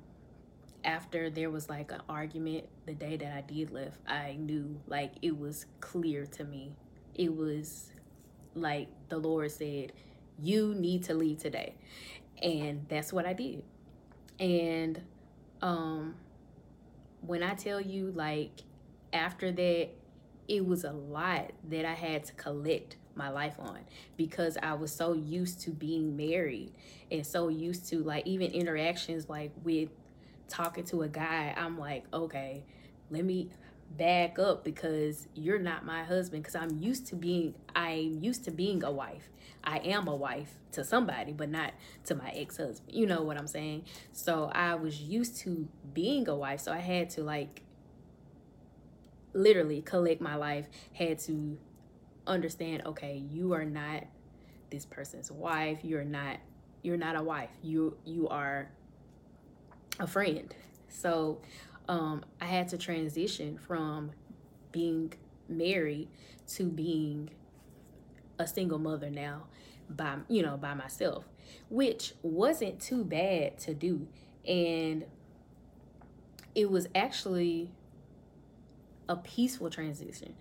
after 0.85 1.29
there 1.29 1.49
was 1.49 1.67
like 1.67 1.91
an 1.91 2.01
argument 2.07 2.65
the 2.85 2.93
day 2.93 3.17
that 3.17 3.33
I 3.35 3.41
did 3.41 3.71
leave, 3.71 3.97
I 4.07 4.37
knew 4.39 4.79
like 4.87 5.13
it 5.21 5.37
was 5.37 5.65
clear 5.81 6.25
to 6.27 6.43
me. 6.43 6.73
It 7.15 7.35
was 7.35 7.91
like 8.53 8.87
the 9.09 9.17
Lord 9.17 9.51
said, 9.51 9.91
You 10.39 10.73
need 10.75 11.03
to 11.05 11.13
leave 11.13 11.39
today. 11.39 11.75
And 12.41 12.85
that's 12.87 13.11
what 13.11 13.25
I 13.25 13.33
did. 13.33 13.63
And 14.39 15.01
um 15.61 16.15
when 17.21 17.41
I 17.41 17.55
tell 17.55 17.81
you 17.81 18.11
like 18.11 18.61
after 19.11 19.51
that 19.51 19.89
it 20.47 20.65
was 20.65 20.83
a 20.83 20.91
lot 20.91 21.51
that 21.69 21.85
I 21.85 21.93
had 21.93 22.23
to 22.25 22.33
collect 22.33 22.97
my 23.15 23.29
life 23.29 23.55
on 23.57 23.79
because 24.17 24.57
I 24.61 24.73
was 24.73 24.91
so 24.91 25.13
used 25.13 25.61
to 25.61 25.71
being 25.71 26.15
married 26.15 26.73
and 27.09 27.25
so 27.25 27.47
used 27.47 27.87
to 27.89 28.03
like 28.03 28.27
even 28.27 28.51
interactions 28.51 29.29
like 29.29 29.51
with 29.63 29.89
talking 30.47 30.83
to 30.85 31.03
a 31.03 31.07
guy. 31.07 31.53
I'm 31.57 31.77
like, 31.77 32.05
okay, 32.13 32.63
let 33.09 33.23
me 33.23 33.49
back 33.97 34.39
up 34.39 34.63
because 34.63 35.27
you're 35.35 35.59
not 35.59 35.85
my 35.85 36.03
husband 36.03 36.43
because 36.43 36.55
I'm 36.55 36.77
used 36.79 37.07
to 37.07 37.15
being 37.15 37.53
I'm 37.75 38.21
used 38.23 38.43
to 38.45 38.51
being 38.51 38.83
a 38.83 38.91
wife. 38.91 39.29
I 39.63 39.77
am 39.79 40.07
a 40.07 40.15
wife 40.15 40.53
to 40.73 40.83
somebody, 40.83 41.31
but 41.31 41.49
not 41.49 41.73
to 42.05 42.15
my 42.15 42.29
ex-husband. 42.29 42.93
You 42.93 43.05
know 43.05 43.21
what 43.23 43.37
I'm 43.37 43.47
saying? 43.47 43.85
So 44.11 44.51
I 44.53 44.75
was 44.75 45.01
used 45.01 45.37
to 45.39 45.67
being 45.93 46.27
a 46.27 46.35
wife, 46.35 46.59
so 46.59 46.71
I 46.71 46.79
had 46.79 47.09
to 47.11 47.23
like 47.23 47.61
literally 49.33 49.81
collect 49.81 50.21
my 50.21 50.35
life, 50.35 50.67
had 50.93 51.19
to 51.19 51.57
understand 52.27 52.81
okay 52.85 53.23
you 53.31 53.53
are 53.53 53.65
not 53.65 54.03
this 54.71 54.85
person's 54.85 55.31
wife 55.31 55.79
you're 55.83 56.03
not 56.03 56.37
you're 56.81 56.97
not 56.97 57.15
a 57.15 57.21
wife 57.21 57.49
you 57.61 57.95
you 58.03 58.27
are 58.29 58.69
a 59.99 60.07
friend 60.07 60.53
so 60.87 61.39
um 61.87 62.23
i 62.41 62.45
had 62.45 62.67
to 62.67 62.77
transition 62.77 63.57
from 63.57 64.11
being 64.71 65.13
married 65.47 66.07
to 66.47 66.63
being 66.65 67.29
a 68.39 68.47
single 68.47 68.79
mother 68.79 69.09
now 69.09 69.43
by 69.89 70.15
you 70.27 70.41
know 70.41 70.57
by 70.57 70.73
myself 70.73 71.25
which 71.69 72.13
wasn't 72.21 72.79
too 72.79 73.03
bad 73.03 73.57
to 73.57 73.73
do 73.73 74.07
and 74.47 75.05
it 76.53 76.69
was 76.69 76.87
actually 76.95 77.69
a 79.07 79.15
peaceful 79.15 79.69
transition 79.69 80.33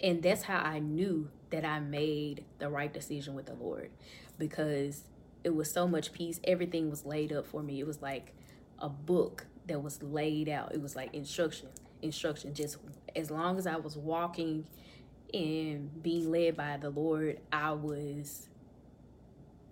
and 0.00 0.22
that's 0.22 0.42
how 0.42 0.58
I 0.58 0.80
knew 0.80 1.28
that 1.50 1.64
I 1.64 1.80
made 1.80 2.44
the 2.58 2.68
right 2.68 2.92
decision 2.92 3.34
with 3.34 3.46
the 3.46 3.54
Lord 3.54 3.90
because 4.38 5.04
it 5.42 5.54
was 5.54 5.70
so 5.70 5.86
much 5.86 6.12
peace. 6.12 6.40
Everything 6.44 6.90
was 6.90 7.04
laid 7.04 7.32
up 7.32 7.46
for 7.46 7.62
me. 7.62 7.80
It 7.80 7.86
was 7.86 8.02
like 8.02 8.34
a 8.78 8.88
book 8.88 9.46
that 9.66 9.82
was 9.82 10.02
laid 10.02 10.48
out. 10.48 10.74
It 10.74 10.82
was 10.82 10.96
like 10.96 11.14
instruction, 11.14 11.68
instruction. 12.02 12.54
Just 12.54 12.78
as 13.16 13.30
long 13.30 13.58
as 13.58 13.66
I 13.66 13.76
was 13.76 13.96
walking 13.96 14.66
and 15.32 16.02
being 16.02 16.30
led 16.30 16.56
by 16.56 16.76
the 16.76 16.90
Lord, 16.90 17.40
I 17.52 17.72
was, 17.72 18.48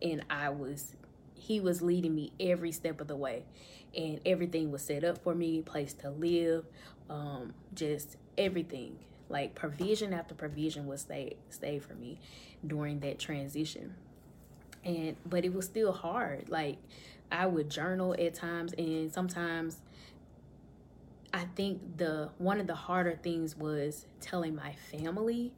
and 0.00 0.24
I 0.30 0.50
was, 0.50 0.96
He 1.34 1.60
was 1.60 1.82
leading 1.82 2.14
me 2.14 2.32
every 2.40 2.72
step 2.72 3.00
of 3.00 3.08
the 3.08 3.16
way. 3.16 3.44
And 3.96 4.20
everything 4.24 4.70
was 4.70 4.82
set 4.82 5.04
up 5.04 5.22
for 5.22 5.34
me, 5.34 5.60
place 5.60 5.92
to 5.94 6.10
live, 6.10 6.64
um, 7.10 7.52
just 7.74 8.16
everything 8.38 8.96
like 9.28 9.54
provision 9.54 10.12
after 10.12 10.34
provision 10.34 10.86
was 10.86 11.02
stay 11.02 11.36
stay 11.50 11.78
for 11.78 11.94
me 11.94 12.18
during 12.66 13.00
that 13.00 13.18
transition 13.18 13.94
and 14.84 15.16
but 15.26 15.44
it 15.44 15.52
was 15.52 15.64
still 15.64 15.92
hard 15.92 16.48
like 16.48 16.78
i 17.32 17.46
would 17.46 17.68
journal 17.70 18.14
at 18.18 18.34
times 18.34 18.72
and 18.74 19.12
sometimes 19.12 19.78
i 21.34 21.44
think 21.56 21.80
the 21.96 22.30
one 22.38 22.60
of 22.60 22.66
the 22.66 22.74
harder 22.74 23.18
things 23.22 23.56
was 23.56 24.06
telling 24.20 24.54
my 24.54 24.72
family 24.90 25.52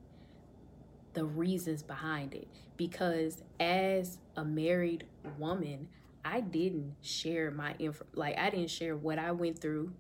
the 1.15 1.25
reasons 1.25 1.83
behind 1.83 2.35
it. 2.35 2.49
Because 2.77 3.43
as 3.59 4.19
a 4.37 4.45
married 4.45 5.07
woman 5.39 5.89
i 6.25 6.41
didn't 6.41 6.95
share 7.03 7.51
my 7.51 7.75
info 7.79 8.05
like 8.15 8.37
i 8.39 8.51
didn't 8.51 8.71
share 8.71 8.97
what 8.97 9.19
i 9.19 9.31
went 9.31 9.59
through. 9.59 9.93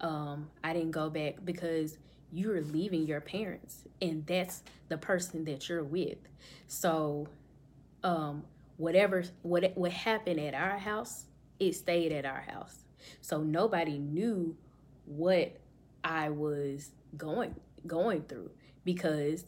Um 0.00 0.50
i 0.62 0.72
didn't 0.72 0.90
go 0.90 1.08
back 1.08 1.36
because 1.44 1.98
you're 2.32 2.60
leaving 2.60 3.06
your 3.06 3.20
parents 3.20 3.84
and 4.00 4.26
that's 4.26 4.62
the 4.88 4.96
person 4.96 5.44
that 5.44 5.68
you're 5.68 5.84
with. 5.84 6.18
So 6.66 7.28
um 8.02 8.44
whatever 8.80 9.24
what 9.42 9.72
what 9.76 9.92
happened 9.92 10.40
at 10.40 10.54
our 10.54 10.78
house 10.78 11.26
it 11.58 11.74
stayed 11.74 12.10
at 12.12 12.24
our 12.24 12.40
house. 12.40 12.84
So 13.20 13.42
nobody 13.42 13.98
knew 13.98 14.56
what 15.04 15.56
i 16.02 16.30
was 16.30 16.92
going 17.16 17.54
going 17.86 18.22
through 18.22 18.50
because 18.84 19.44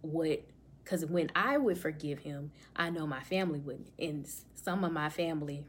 what 0.00 0.42
because 0.82 1.04
when 1.06 1.30
i 1.36 1.56
would 1.56 1.78
forgive 1.78 2.18
him 2.20 2.50
i 2.74 2.90
know 2.90 3.06
my 3.06 3.22
family 3.22 3.60
wouldn't. 3.60 3.90
And 3.98 4.26
some 4.54 4.84
of 4.84 4.92
my 4.92 5.10
family 5.10 5.64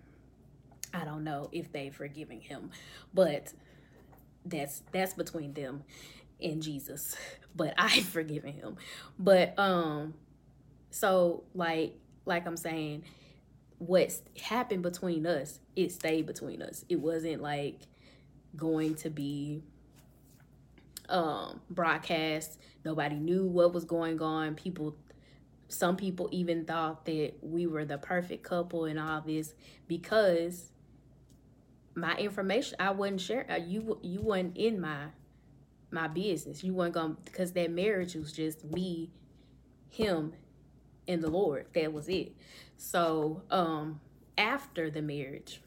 i 0.93 1.03
don't 1.05 1.23
know 1.23 1.49
if 1.51 1.71
they 1.71 1.89
forgiving 1.89 2.41
him 2.41 2.71
but 3.13 3.53
that's 4.45 4.81
that's 4.91 5.13
between 5.13 5.53
them 5.53 5.83
and 6.41 6.61
Jesus, 6.61 7.15
but 7.55 7.73
I've 7.77 8.05
forgiven 8.05 8.53
him. 8.53 8.77
But 9.17 9.57
um 9.57 10.13
so 10.91 11.43
like 11.55 11.95
like 12.25 12.47
I'm 12.47 12.57
saying, 12.57 13.03
what 13.77 14.13
happened 14.41 14.83
between 14.83 15.25
us, 15.25 15.59
it 15.75 15.91
stayed 15.91 16.25
between 16.25 16.61
us. 16.61 16.85
It 16.89 16.99
wasn't 16.99 17.41
like 17.41 17.81
going 18.55 18.95
to 18.95 19.09
be 19.09 19.63
um, 21.09 21.61
broadcast. 21.69 22.59
Nobody 22.85 23.15
knew 23.15 23.45
what 23.45 23.73
was 23.73 23.85
going 23.85 24.21
on. 24.21 24.55
People, 24.55 24.95
some 25.67 25.97
people 25.97 26.29
even 26.31 26.65
thought 26.65 27.05
that 27.05 27.33
we 27.41 27.67
were 27.67 27.85
the 27.85 27.97
perfect 27.97 28.43
couple 28.43 28.85
and 28.85 28.99
all 28.99 29.21
this 29.21 29.53
because 29.87 30.71
my 31.95 32.15
information 32.15 32.75
I 32.79 32.91
wasn't 32.91 33.21
sharing. 33.21 33.51
Uh, 33.51 33.55
you 33.55 33.99
you 34.01 34.21
weren't 34.21 34.57
in 34.57 34.79
my 34.79 35.07
my 35.91 36.07
business. 36.07 36.63
You 36.63 36.73
weren't 36.73 36.93
going 36.93 37.17
because 37.25 37.51
that 37.53 37.71
marriage 37.71 38.15
was 38.15 38.31
just 38.31 38.63
me, 38.63 39.11
him, 39.89 40.33
and 41.07 41.23
the 41.23 41.29
Lord. 41.29 41.67
That 41.73 41.93
was 41.93 42.09
it. 42.09 42.33
So 42.77 43.43
um 43.49 43.99
after 44.37 44.89
the 44.89 45.01
marriage, 45.01 45.61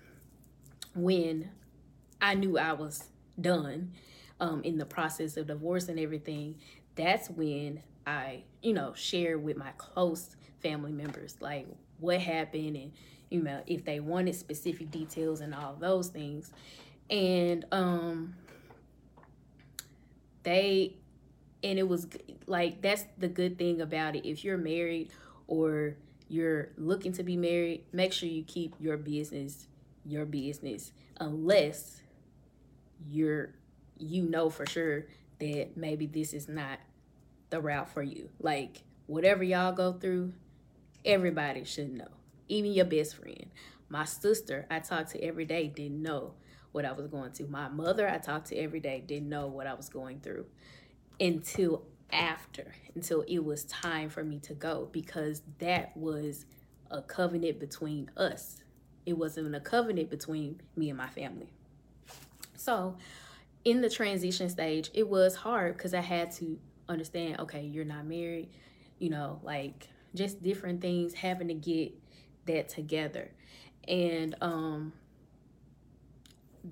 when 0.94 1.50
I 2.20 2.34
knew 2.34 2.58
I 2.58 2.72
was 2.72 3.04
done 3.40 3.92
um, 4.40 4.62
in 4.64 4.78
the 4.78 4.86
process 4.86 5.36
of 5.36 5.46
divorce 5.46 5.88
and 5.88 5.98
everything, 6.00 6.56
that's 6.94 7.28
when 7.30 7.82
I, 8.06 8.44
you 8.62 8.72
know, 8.72 8.94
share 8.94 9.38
with 9.38 9.56
my 9.56 9.70
close 9.76 10.36
family 10.62 10.92
members 10.92 11.36
like 11.40 11.66
what 12.00 12.20
happened 12.20 12.76
and, 12.76 12.92
you 13.30 13.42
know, 13.42 13.62
if 13.66 13.84
they 13.84 14.00
wanted 14.00 14.34
specific 14.34 14.90
details 14.90 15.40
and 15.40 15.54
all 15.54 15.76
those 15.78 16.08
things. 16.08 16.52
And 17.10 17.64
um 17.70 18.34
they 20.42 20.96
and 21.62 21.78
it 21.78 21.88
was 21.88 22.06
like 22.46 22.80
that's 22.82 23.04
the 23.18 23.28
good 23.28 23.58
thing 23.58 23.80
about 23.80 24.16
it. 24.16 24.28
If 24.28 24.44
you're 24.44 24.58
married 24.58 25.10
or 25.46 25.96
you're 26.28 26.70
looking 26.76 27.12
to 27.12 27.22
be 27.22 27.36
married, 27.36 27.84
make 27.92 28.12
sure 28.12 28.28
you 28.28 28.42
keep 28.42 28.74
your 28.80 28.96
business 28.96 29.68
your 30.06 30.24
business 30.24 30.92
unless 31.18 32.00
you're 33.10 33.50
you 33.98 34.22
know 34.22 34.48
for 34.48 34.66
sure 34.66 35.06
that 35.40 35.76
maybe 35.76 36.06
this 36.06 36.32
is 36.32 36.48
not 36.48 36.78
the 37.50 37.60
route 37.60 37.88
for 37.88 38.02
you. 38.02 38.28
Like 38.40 38.82
whatever 39.06 39.42
y'all 39.42 39.72
go 39.72 39.92
through, 39.92 40.32
everybody 41.04 41.64
should 41.64 41.92
know. 41.92 42.08
Even 42.48 42.72
your 42.72 42.84
best 42.84 43.16
friend. 43.16 43.46
My 43.88 44.04
sister, 44.04 44.66
I 44.70 44.80
talked 44.80 45.10
to 45.12 45.22
every 45.22 45.44
day, 45.44 45.68
didn't 45.68 46.02
know 46.02 46.34
what 46.72 46.84
I 46.84 46.92
was 46.92 47.06
going 47.06 47.32
through. 47.32 47.48
My 47.48 47.68
mother, 47.68 48.08
I 48.08 48.18
talked 48.18 48.48
to 48.48 48.56
every 48.56 48.80
day, 48.80 49.02
didn't 49.04 49.28
know 49.28 49.46
what 49.46 49.66
I 49.66 49.74
was 49.74 49.88
going 49.88 50.20
through 50.20 50.46
until 51.20 51.82
after, 52.12 52.72
until 52.94 53.22
it 53.22 53.40
was 53.44 53.64
time 53.64 54.08
for 54.08 54.24
me 54.24 54.38
to 54.40 54.54
go 54.54 54.88
because 54.92 55.42
that 55.58 55.96
was 55.96 56.46
a 56.90 57.02
covenant 57.02 57.58
between 57.58 58.10
us. 58.16 58.62
It 59.04 59.16
wasn't 59.16 59.54
a 59.54 59.60
covenant 59.60 60.10
between 60.10 60.60
me 60.76 60.88
and 60.88 60.98
my 60.98 61.08
family. 61.08 61.48
So, 62.54 62.96
in 63.64 63.80
the 63.80 63.90
transition 63.90 64.48
stage, 64.48 64.90
it 64.94 65.08
was 65.08 65.34
hard 65.36 65.76
because 65.76 65.94
I 65.94 66.00
had 66.00 66.32
to 66.32 66.58
understand 66.88 67.40
okay, 67.40 67.62
you're 67.62 67.84
not 67.84 68.06
married, 68.06 68.48
you 68.98 69.10
know, 69.10 69.40
like 69.42 69.88
just 70.14 70.42
different 70.42 70.80
things, 70.80 71.14
having 71.14 71.48
to 71.48 71.54
get 71.54 71.92
that 72.46 72.68
together. 72.68 73.30
And 73.86 74.34
um, 74.40 74.92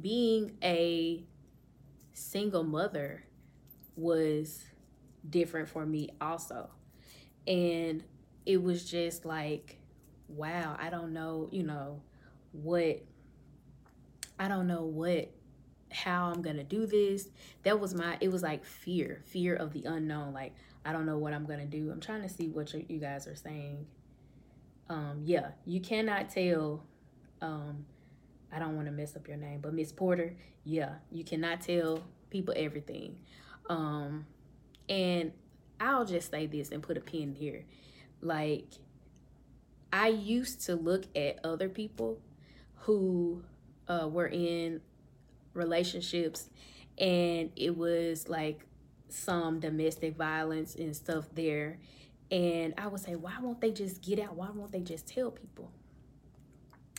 being 0.00 0.56
a 0.62 1.22
single 2.12 2.64
mother 2.64 3.24
was 3.96 4.64
different 5.28 5.68
for 5.68 5.84
me 5.86 6.10
also. 6.20 6.70
And 7.46 8.02
it 8.46 8.62
was 8.62 8.88
just 8.88 9.24
like, 9.24 9.78
wow, 10.28 10.76
I 10.78 10.90
don't 10.90 11.12
know, 11.12 11.48
you 11.50 11.62
know, 11.62 12.00
what, 12.52 13.02
I 14.38 14.48
don't 14.48 14.66
know 14.66 14.84
what 14.84 15.30
how 15.94 16.26
I'm 16.26 16.42
gonna 16.42 16.64
do 16.64 16.86
this. 16.86 17.28
That 17.62 17.78
was 17.78 17.94
my, 17.94 18.18
it 18.20 18.30
was 18.30 18.42
like 18.42 18.64
fear, 18.64 19.22
fear 19.26 19.54
of 19.54 19.72
the 19.72 19.84
unknown. 19.84 20.32
Like, 20.32 20.54
I 20.84 20.92
don't 20.92 21.06
know 21.06 21.18
what 21.18 21.32
I'm 21.32 21.46
gonna 21.46 21.66
do. 21.66 21.90
I'm 21.90 22.00
trying 22.00 22.22
to 22.22 22.28
see 22.28 22.48
what 22.48 22.72
you 22.74 22.98
guys 22.98 23.26
are 23.26 23.36
saying. 23.36 23.86
Um, 24.88 25.22
yeah, 25.24 25.50
you 25.64 25.80
cannot 25.80 26.28
tell, 26.30 26.84
um, 27.40 27.86
I 28.52 28.58
don't 28.58 28.76
want 28.76 28.86
to 28.86 28.92
mess 28.92 29.16
up 29.16 29.26
your 29.26 29.36
name, 29.36 29.60
but 29.60 29.72
Miss 29.72 29.92
Porter, 29.92 30.34
yeah, 30.64 30.94
you 31.10 31.24
cannot 31.24 31.60
tell 31.60 32.02
people 32.30 32.54
everything. 32.56 33.18
Um, 33.70 34.26
and 34.88 35.32
I'll 35.80 36.04
just 36.04 36.30
say 36.30 36.46
this 36.46 36.70
and 36.70 36.82
put 36.82 36.96
a 36.96 37.00
pin 37.00 37.34
here. 37.34 37.64
Like, 38.20 38.66
I 39.92 40.08
used 40.08 40.62
to 40.66 40.76
look 40.76 41.04
at 41.16 41.38
other 41.44 41.68
people 41.68 42.20
who 42.80 43.44
uh, 43.88 44.08
were 44.10 44.26
in 44.26 44.80
relationships 45.52 46.50
and 46.98 47.50
it 47.56 47.76
was 47.76 48.28
like 48.28 48.66
some 49.08 49.60
domestic 49.60 50.16
violence 50.16 50.74
and 50.74 50.94
stuff 50.94 51.26
there. 51.34 51.78
And 52.30 52.74
i 52.78 52.86
would 52.86 53.00
say 53.00 53.14
why 53.14 53.34
won't 53.40 53.60
they 53.60 53.70
just 53.70 54.02
get 54.02 54.18
out? 54.18 54.34
Why 54.34 54.48
won't 54.50 54.72
they 54.72 54.80
just 54.80 55.06
tell 55.06 55.30
people? 55.30 55.70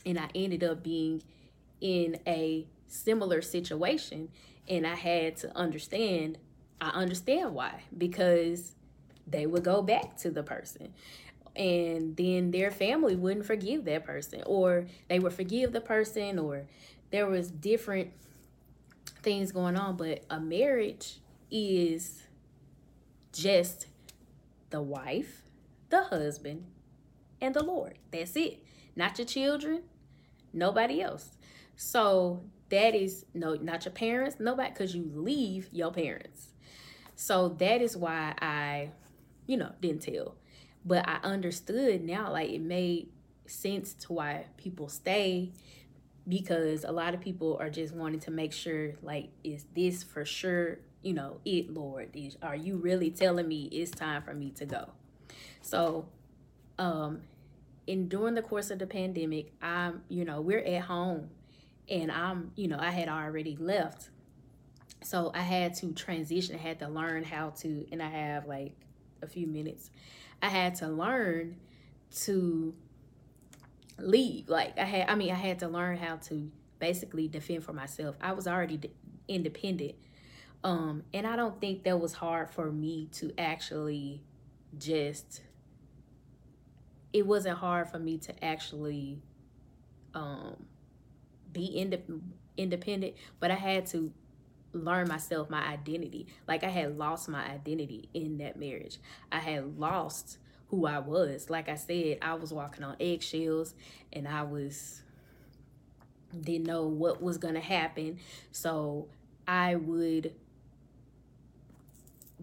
And 0.05 0.17
i 0.17 0.29
ended 0.33 0.63
up 0.63 0.83
being 0.83 1.23
in 1.81 2.19
a 2.25 2.65
similar 2.87 3.41
situation 3.41 4.29
and 4.67 4.87
i 4.87 4.95
had 4.95 5.35
to 5.35 5.55
understand 5.57 6.37
i 6.81 6.89
understand 6.89 7.53
why 7.53 7.83
because 7.97 8.73
they 9.27 9.45
would 9.45 9.63
go 9.63 9.81
back 9.81 10.15
to 10.17 10.29
the 10.29 10.43
person 10.43 10.93
and 11.55 12.17
then 12.17 12.51
their 12.51 12.69
family 12.69 13.15
wouldn't 13.15 13.45
forgive 13.45 13.85
that 13.85 14.03
person 14.03 14.43
or 14.45 14.85
they 15.07 15.19
would 15.19 15.33
forgive 15.33 15.71
the 15.71 15.81
person 15.81 16.37
or 16.37 16.65
there 17.11 17.27
was 17.27 17.49
different 17.49 18.11
things 19.21 19.51
going 19.51 19.75
on, 19.75 19.95
but 19.97 20.23
a 20.29 20.39
marriage 20.39 21.19
is 21.49 22.23
just 23.33 23.87
the 24.69 24.81
wife, 24.81 25.43
the 25.89 26.03
husband, 26.03 26.65
and 27.41 27.53
the 27.53 27.63
Lord. 27.63 27.97
That's 28.11 28.35
it. 28.35 28.63
Not 28.95 29.17
your 29.17 29.25
children, 29.27 29.83
nobody 30.53 31.01
else. 31.01 31.37
So 31.75 32.43
that 32.69 32.95
is 32.95 33.25
no 33.33 33.55
not 33.55 33.85
your 33.85 33.91
parents, 33.93 34.37
nobody 34.39 34.69
because 34.71 34.95
you 34.95 35.09
leave 35.13 35.69
your 35.71 35.91
parents. 35.91 36.49
So 37.15 37.49
that 37.59 37.81
is 37.81 37.95
why 37.95 38.35
I, 38.41 38.91
you 39.47 39.57
know, 39.57 39.71
didn't 39.81 40.01
tell. 40.01 40.35
But 40.85 41.07
I 41.07 41.19
understood 41.23 42.03
now, 42.03 42.31
like 42.31 42.49
it 42.49 42.61
made 42.61 43.07
sense 43.47 43.93
to 43.93 44.13
why 44.13 44.45
people 44.57 44.87
stay 44.89 45.51
because 46.27 46.83
a 46.83 46.91
lot 46.91 47.13
of 47.13 47.21
people 47.21 47.57
are 47.59 47.69
just 47.69 47.93
wanting 47.93 48.19
to 48.19 48.31
make 48.31 48.51
sure 48.51 48.93
like 49.03 49.29
is 49.43 49.65
this 49.75 50.03
for 50.03 50.25
sure 50.25 50.79
you 51.03 51.13
know 51.13 51.37
it 51.45 51.71
lord 51.71 52.09
is, 52.13 52.37
are 52.41 52.55
you 52.55 52.77
really 52.77 53.11
telling 53.11 53.47
me 53.47 53.65
it's 53.65 53.91
time 53.91 54.21
for 54.23 54.33
me 54.33 54.49
to 54.49 54.65
go 54.65 54.89
so 55.61 56.07
um 56.79 57.21
in 57.85 58.07
during 58.07 58.33
the 58.33 58.41
course 58.41 58.71
of 58.71 58.79
the 58.79 58.87
pandemic 58.87 59.53
i'm 59.61 60.01
you 60.09 60.25
know 60.25 60.41
we're 60.41 60.63
at 60.65 60.81
home 60.81 61.29
and 61.89 62.11
i'm 62.11 62.51
you 62.55 62.67
know 62.67 62.77
i 62.79 62.89
had 62.89 63.07
already 63.07 63.55
left 63.57 64.09
so 65.05 65.31
i 65.33 65.41
had 65.41 65.73
to 65.73 65.91
transition 65.93 66.55
i 66.55 66.57
had 66.57 66.79
to 66.79 66.87
learn 66.87 67.23
how 67.23 67.49
to 67.49 67.85
and 67.91 68.01
i 68.01 68.09
have 68.09 68.47
like 68.47 68.73
a 69.21 69.27
few 69.27 69.47
minutes 69.47 69.91
i 70.41 70.49
had 70.49 70.75
to 70.75 70.87
learn 70.87 71.55
to 72.11 72.73
leave. 73.99 74.49
Like 74.49 74.77
I 74.77 74.83
had, 74.83 75.09
I 75.09 75.15
mean, 75.15 75.31
I 75.31 75.35
had 75.35 75.59
to 75.59 75.67
learn 75.67 75.97
how 75.97 76.17
to 76.27 76.51
basically 76.79 77.27
defend 77.27 77.63
for 77.63 77.73
myself. 77.73 78.15
I 78.21 78.33
was 78.33 78.47
already 78.47 78.79
independent. 79.27 79.95
Um, 80.63 81.03
and 81.13 81.27
I 81.27 81.35
don't 81.35 81.59
think 81.61 81.83
that 81.83 81.99
was 81.99 82.13
hard 82.13 82.49
for 82.49 82.71
me 82.71 83.07
to 83.13 83.31
actually 83.37 84.23
just, 84.77 85.41
it 87.13 87.25
wasn't 87.25 87.59
hard 87.59 87.89
for 87.89 87.99
me 87.99 88.17
to 88.19 88.43
actually 88.43 89.21
um, 90.13 90.65
be 91.51 91.65
ind- 91.65 92.33
independent, 92.57 93.13
but 93.39 93.51
I 93.51 93.55
had 93.55 93.85
to 93.87 94.11
learn 94.75 95.07
myself, 95.07 95.49
my 95.49 95.65
identity. 95.65 96.27
Like 96.47 96.63
I 96.63 96.69
had 96.69 96.97
lost 96.97 97.29
my 97.29 97.45
identity 97.45 98.09
in 98.13 98.37
that 98.39 98.59
marriage. 98.59 98.97
I 99.31 99.39
had 99.39 99.79
lost 99.79 100.37
who 100.67 100.85
I 100.85 100.99
was. 100.99 101.49
Like 101.49 101.69
I 101.69 101.75
said, 101.75 102.19
I 102.21 102.33
was 102.35 102.51
walking 102.53 102.83
on 102.83 102.95
eggshells 102.99 103.73
and 104.11 104.27
I 104.27 104.43
was 104.43 105.01
didn't 106.39 106.67
know 106.67 106.85
what 106.85 107.21
was 107.21 107.37
going 107.37 107.53
to 107.53 107.61
happen. 107.61 108.19
So 108.51 109.07
I 109.47 109.75
would 109.75 110.33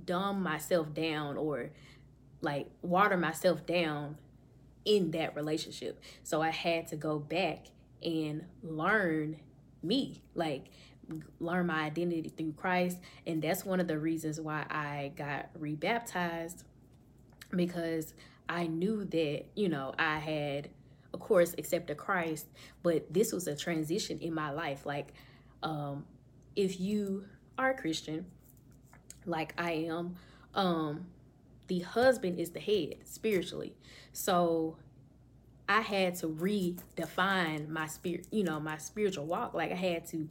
dumb 0.05 0.43
myself 0.43 0.95
down 0.95 1.37
or 1.37 1.71
like 2.41 2.69
water 2.81 3.17
myself 3.17 3.67
down 3.67 4.17
in 4.85 5.11
that 5.13 5.37
relationship. 5.37 6.01
So 6.23 6.41
I 6.41 6.51
had 6.51 6.87
to 6.89 6.97
go 6.97 7.19
back 7.19 7.67
and 8.03 8.47
learn 8.63 9.37
me, 9.83 10.23
like 10.35 10.71
learn 11.41 11.67
my 11.67 11.85
identity 11.85 12.29
through 12.29 12.53
Christ. 12.53 12.99
And 13.27 13.43
that's 13.43 13.65
one 13.65 13.81
of 13.81 13.89
the 13.89 13.99
reasons 13.99 14.41
why 14.41 14.65
I 14.71 15.13
got 15.17 15.51
rebaptized 15.59 16.65
because 17.51 18.15
I 18.49 18.67
knew 18.67 19.05
that, 19.07 19.45
you 19.55 19.69
know, 19.69 19.95
I 19.99 20.19
had, 20.19 20.69
of 21.13 21.21
course, 21.21 21.55
accepted 21.59 21.97
Christ, 21.97 22.47
but 22.83 23.13
this 23.13 23.33
was 23.33 23.47
a 23.47 23.57
transition 23.57 24.19
in 24.21 24.35
my 24.35 24.51
life. 24.51 24.87
Like, 24.87 25.13
um, 25.63 26.05
if 26.57 26.81
you 26.81 27.27
are 27.59 27.71
a 27.71 27.75
Christian, 27.75 28.27
like 29.27 29.55
I 29.59 29.73
am, 29.73 30.17
um, 30.55 31.07
the 31.69 31.81
husband 31.81 32.39
is 32.39 32.51
the 32.51 32.61
head 32.61 32.97
spiritually. 33.05 33.75
So 34.13 34.77
I 35.69 35.81
had 35.81 36.17
to 36.17 36.29
redefine 36.29 37.69
my 37.69 37.87
spirit, 37.87 38.27
you 38.31 38.45
know, 38.45 38.61
my 38.61 38.79
spiritual 38.79 39.27
walk. 39.27 39.55
Like 39.55 39.73
I 39.73 39.77
had 39.77 40.07
to 40.09 40.29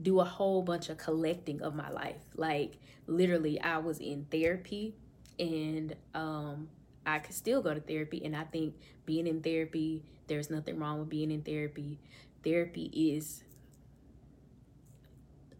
do 0.00 0.20
a 0.20 0.24
whole 0.24 0.62
bunch 0.62 0.88
of 0.88 0.98
collecting 0.98 1.62
of 1.62 1.74
my 1.74 1.90
life. 1.90 2.22
Like 2.34 2.78
literally 3.06 3.60
I 3.60 3.78
was 3.78 3.98
in 3.98 4.26
therapy 4.30 4.94
and 5.38 5.94
um 6.14 6.68
I 7.04 7.20
could 7.20 7.34
still 7.34 7.62
go 7.62 7.72
to 7.72 7.80
therapy 7.80 8.24
and 8.24 8.36
I 8.36 8.44
think 8.44 8.74
being 9.04 9.26
in 9.26 9.40
therapy, 9.40 10.02
there's 10.26 10.50
nothing 10.50 10.78
wrong 10.78 10.98
with 10.98 11.08
being 11.08 11.30
in 11.30 11.42
therapy. 11.42 11.98
Therapy 12.42 12.90
is 13.16 13.42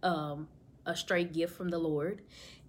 um 0.03 0.49
a 0.85 0.95
straight 0.95 1.33
gift 1.33 1.57
from 1.57 1.69
the 1.69 1.79
Lord 1.79 2.23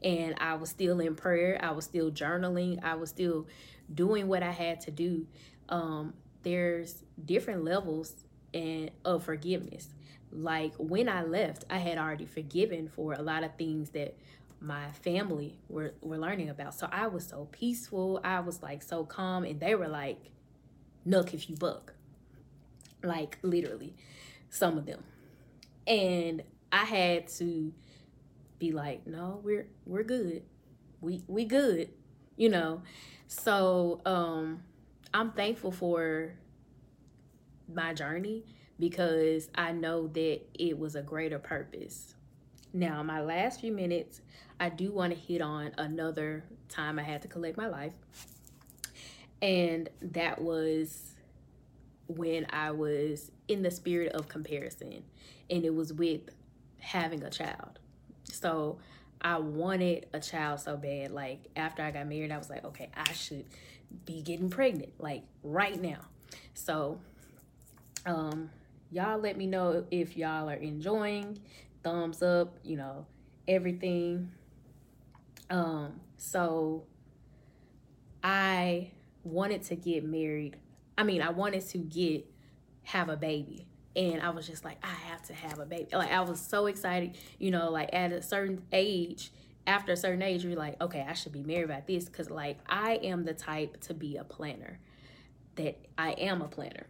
and 0.03 0.36
I 0.39 0.56
was 0.56 0.69
still 0.69 0.99
in 0.99 1.15
prayer. 1.15 1.60
I 1.62 1.71
was 1.71 1.86
still 1.86 2.12
journaling. 2.12 2.84
I 2.84 2.95
was 2.95 3.10
still 3.10 3.47
doing 3.93 4.27
what 4.27 4.43
I 4.43 4.51
had 4.51 4.82
to 4.82 4.91
do. 4.91 5.27
Um, 5.69 6.13
there's 6.43 7.03
different 7.23 7.63
levels 7.63 8.13
and 8.53 8.91
of 9.03 9.23
forgiveness. 9.23 9.88
Like 10.31 10.73
when 10.77 11.09
I 11.09 11.23
left, 11.23 11.65
I 11.69 11.77
had 11.77 11.97
already 11.97 12.25
forgiven 12.25 12.89
for 12.89 13.13
a 13.13 13.21
lot 13.21 13.43
of 13.43 13.55
things 13.55 13.91
that 13.91 14.15
my 14.59 14.91
family 14.91 15.57
were, 15.69 15.93
were 16.01 16.17
learning 16.17 16.49
about. 16.49 16.73
So 16.73 16.87
I 16.91 17.07
was 17.07 17.25
so 17.27 17.47
peaceful. 17.51 18.19
I 18.23 18.39
was 18.41 18.61
like 18.61 18.83
so 18.83 19.05
calm. 19.05 19.43
And 19.45 19.59
they 19.59 19.75
were 19.75 19.87
like, 19.87 20.19
"Nuck 21.07 21.33
if 21.33 21.49
you 21.49 21.55
buck. 21.55 21.93
Like 23.03 23.37
literally, 23.41 23.95
some 24.49 24.77
of 24.77 24.85
them. 24.85 25.03
And 25.85 26.43
I 26.71 26.83
had 26.85 27.27
to 27.37 27.73
be 28.59 28.71
like, 28.71 29.05
no, 29.07 29.39
we're 29.43 29.67
we're 29.85 30.03
good. 30.03 30.43
We 31.01 31.23
we 31.27 31.45
good, 31.45 31.89
you 32.35 32.49
know. 32.49 32.81
So 33.27 34.01
um 34.05 34.63
I'm 35.13 35.31
thankful 35.31 35.71
for 35.71 36.33
my 37.73 37.93
journey 37.93 38.43
because 38.79 39.49
I 39.55 39.71
know 39.71 40.07
that 40.07 40.41
it 40.53 40.77
was 40.77 40.95
a 40.95 41.01
greater 41.01 41.39
purpose. 41.39 42.15
Now, 42.73 43.01
my 43.03 43.21
last 43.21 43.61
few 43.61 43.71
minutes, 43.71 44.21
I 44.59 44.69
do 44.69 44.91
want 44.91 45.13
to 45.13 45.19
hit 45.19 45.41
on 45.41 45.71
another 45.77 46.43
time 46.69 46.99
I 46.99 47.03
had 47.03 47.21
to 47.23 47.27
collect 47.27 47.57
my 47.57 47.67
life. 47.67 47.93
And 49.41 49.89
that 50.01 50.41
was 50.41 51.13
when 52.07 52.47
I 52.49 52.71
was 52.71 53.31
in 53.47 53.63
the 53.63 53.71
spirit 53.71 54.13
of 54.13 54.27
comparison, 54.27 55.03
and 55.49 55.65
it 55.65 55.73
was 55.73 55.93
with 55.93 56.21
having 56.79 57.23
a 57.23 57.29
child. 57.29 57.79
So 58.31 58.79
I 59.21 59.37
wanted 59.39 60.07
a 60.13 60.19
child 60.19 60.59
so 60.59 60.77
bad. 60.77 61.11
Like 61.11 61.47
after 61.55 61.81
I 61.81 61.91
got 61.91 62.07
married, 62.07 62.31
I 62.31 62.37
was 62.37 62.49
like, 62.49 62.63
okay, 62.65 62.89
I 62.95 63.11
should 63.13 63.45
be 64.05 64.21
getting 64.21 64.49
pregnant 64.49 64.93
like 64.99 65.23
right 65.43 65.79
now. 65.81 65.99
So 66.53 66.99
um 68.05 68.49
y'all 68.91 69.19
let 69.19 69.38
me 69.38 69.47
know 69.47 69.86
if 69.91 70.17
y'all 70.17 70.50
are 70.50 70.56
enjoying. 70.56 71.39
Thumbs 71.84 72.21
up, 72.21 72.58
you 72.63 72.78
know, 72.78 73.06
everything. 73.47 74.32
Um 75.50 76.00
so 76.17 76.84
I 78.23 78.91
wanted 79.23 79.63
to 79.63 79.76
get 79.76 80.04
married. 80.04 80.58
I 80.97 81.04
mean, 81.04 81.21
I 81.21 81.30
wanted 81.30 81.67
to 81.69 81.78
get 81.78 82.26
have 82.84 83.10
a 83.10 83.17
baby 83.17 83.67
and 83.97 84.21
I 84.21 84.30
was 84.30 84.45
just 84.45 84.63
like, 84.63 84.78
I 84.84 84.93
have 85.10 85.23
to 85.23 85.34
have 85.34 85.60
a 85.60 85.65
baby. 85.65 85.88
Like 85.91 86.12
I 86.12 86.21
was 86.21 86.39
so 86.39 86.67
excited, 86.67 87.17
you 87.39 87.50
know, 87.50 87.71
like 87.71 87.89
at 87.93 88.13
a 88.13 88.21
certain 88.21 88.62
age, 88.71 89.32
after 89.65 89.91
a 89.91 89.97
certain 89.97 90.21
age, 90.21 90.45
you're 90.45 90.56
like, 90.56 90.80
okay, 90.80 91.06
I 91.08 91.13
should 91.13 91.34
be 91.34 91.43
married 91.43 91.69
by 91.69 91.84
this 91.86 92.06
because 92.06 92.30
like 92.30 92.60
I 92.69 92.93
am 93.04 93.26
the 93.26 93.34
type 93.34 93.82
to 93.82 93.93
be 93.93 94.17
a 94.17 94.23
planner. 94.23 94.80
That 95.56 95.80
I 95.97 96.12
am 96.12 96.43
a 96.43 96.47
planner. 96.47 96.86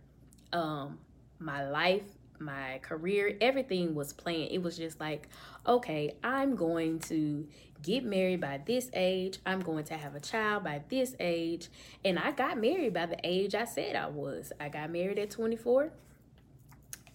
Um, 0.51 0.99
my 1.39 1.67
life, 1.69 2.03
my 2.39 2.79
career, 2.81 3.37
everything 3.41 3.95
was 3.95 4.13
planned. 4.13 4.51
It 4.51 4.61
was 4.61 4.77
just 4.77 4.99
like, 4.99 5.27
okay, 5.65 6.15
I'm 6.23 6.55
going 6.55 6.99
to 7.01 7.47
get 7.81 8.03
married 8.03 8.41
by 8.41 8.61
this 8.65 8.89
age. 8.93 9.39
I'm 9.45 9.61
going 9.61 9.85
to 9.85 9.95
have 9.95 10.15
a 10.15 10.19
child 10.19 10.63
by 10.63 10.81
this 10.89 11.15
age. 11.19 11.69
And 12.03 12.17
I 12.17 12.31
got 12.31 12.57
married 12.57 12.93
by 12.93 13.05
the 13.05 13.19
age 13.23 13.55
I 13.55 13.65
said 13.65 13.95
I 13.95 14.07
was. 14.07 14.51
I 14.59 14.69
got 14.69 14.89
married 14.91 15.19
at 15.19 15.29
24 15.29 15.91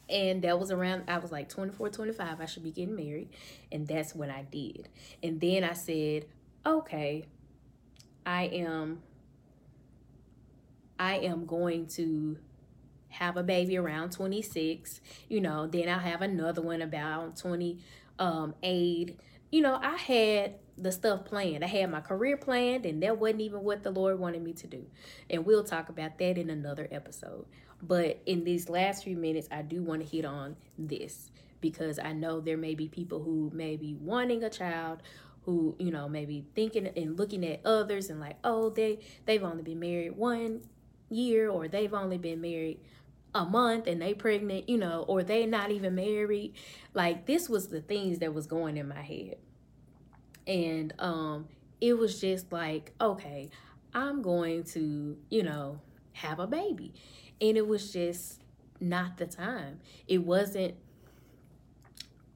and 0.09 0.43
that 0.43 0.59
was 0.59 0.71
around 0.71 1.05
i 1.09 1.19
was 1.19 1.33
like 1.33 1.49
24 1.49 1.89
25 1.89 2.41
i 2.41 2.45
should 2.45 2.63
be 2.63 2.71
getting 2.71 2.95
married 2.95 3.29
and 3.71 3.87
that's 3.87 4.15
what 4.15 4.29
i 4.29 4.43
did 4.51 4.89
and 5.23 5.41
then 5.41 5.65
i 5.65 5.73
said 5.73 6.27
okay 6.67 7.25
i 8.27 8.45
am 8.45 9.01
i 10.99 11.17
am 11.19 11.47
going 11.47 11.87
to 11.87 12.37
have 13.13 13.37
a 13.37 13.43
baby 13.43 13.77
around 13.77 14.11
26 14.11 15.01
you 15.29 15.41
know 15.41 15.67
then 15.67 15.89
i'll 15.89 15.99
have 15.99 16.23
another 16.23 16.63
one 16.63 16.83
about 16.83 17.37
28 17.37 17.79
um, 18.19 18.55
you 19.51 19.61
know 19.61 19.79
i 19.83 19.97
had 19.97 20.55
the 20.79 20.93
stuff 20.93 21.25
planned. 21.25 21.65
I 21.65 21.69
had 21.69 21.91
my 21.91 22.01
career 22.01 22.37
planned 22.37 22.87
and 22.87 23.03
that 23.03 23.19
wasn't 23.19 23.43
even 23.43 23.63
what 23.63 23.83
the 23.83 23.91
lord 23.91 24.19
wanted 24.19 24.43
me 24.43 24.53
to 24.55 24.67
do. 24.67 24.87
And 25.31 25.45
we'll 25.45 25.65
talk 25.65 25.89
about 25.89 26.19
that 26.19 26.39
in 26.39 26.51
another 26.51 26.89
episode. 26.91 27.47
But 27.83 28.21
in 28.27 28.45
these 28.45 28.69
last 28.69 29.05
few 29.05 29.17
minutes, 29.17 29.49
I 29.51 29.63
do 29.63 29.83
want 29.83 30.03
to 30.03 30.07
hit 30.07 30.25
on 30.25 30.57
this 30.79 31.31
because 31.61 31.99
I 31.99 32.13
know 32.13 32.41
there 32.41 32.57
may 32.57 32.75
be 32.75 32.89
people 32.89 33.23
who 33.23 33.51
may 33.53 33.77
be 33.77 33.95
wanting 33.95 34.45
a 34.45 34.51
child 34.51 35.03
who, 35.45 35.75
you 35.79 35.91
know, 35.91 36.09
maybe 36.09 36.47
thinking 36.55 36.87
and 36.87 37.19
looking 37.19 37.45
at 37.45 37.61
others 37.65 38.09
and 38.11 38.21
like, 38.21 38.37
oh, 38.45 38.71
they 38.71 39.01
they've 39.27 39.43
only 39.43 39.63
been 39.63 39.81
married 39.81 40.17
one 40.17 40.63
year 41.11 41.51
or 41.51 41.69
they've 41.69 41.93
only 41.93 42.19
been 42.19 42.41
married 42.41 42.81
a 43.35 43.45
month 43.45 43.87
and 43.87 44.01
they 44.01 44.15
pregnant, 44.15 44.69
you 44.69 44.79
know, 44.79 45.05
or 45.09 45.23
they 45.23 45.47
not 45.47 45.71
even 45.71 45.95
married. 45.95 46.55
Like 46.95 47.27
this 47.27 47.49
was 47.49 47.69
the 47.69 47.81
things 47.81 48.19
that 48.19 48.35
was 48.35 48.47
going 48.47 48.77
in 48.77 48.89
my 48.89 49.03
head. 49.03 49.37
And 50.47 50.93
um 50.99 51.49
it 51.81 51.99
was 51.99 52.21
just 52.21 52.53
like, 52.53 52.93
okay, 53.01 53.51
I'm 53.93 54.23
going 54.23 54.63
to, 54.65 55.17
you 55.31 55.43
know, 55.43 55.81
have 56.13 56.39
a 56.39 56.47
baby 56.47 56.95
and 57.41 57.57
it 57.57 57.67
was 57.67 57.93
just 57.93 58.41
not 58.81 59.17
the 59.17 59.27
time 59.27 59.81
it 60.09 60.19
wasn't 60.19 60.75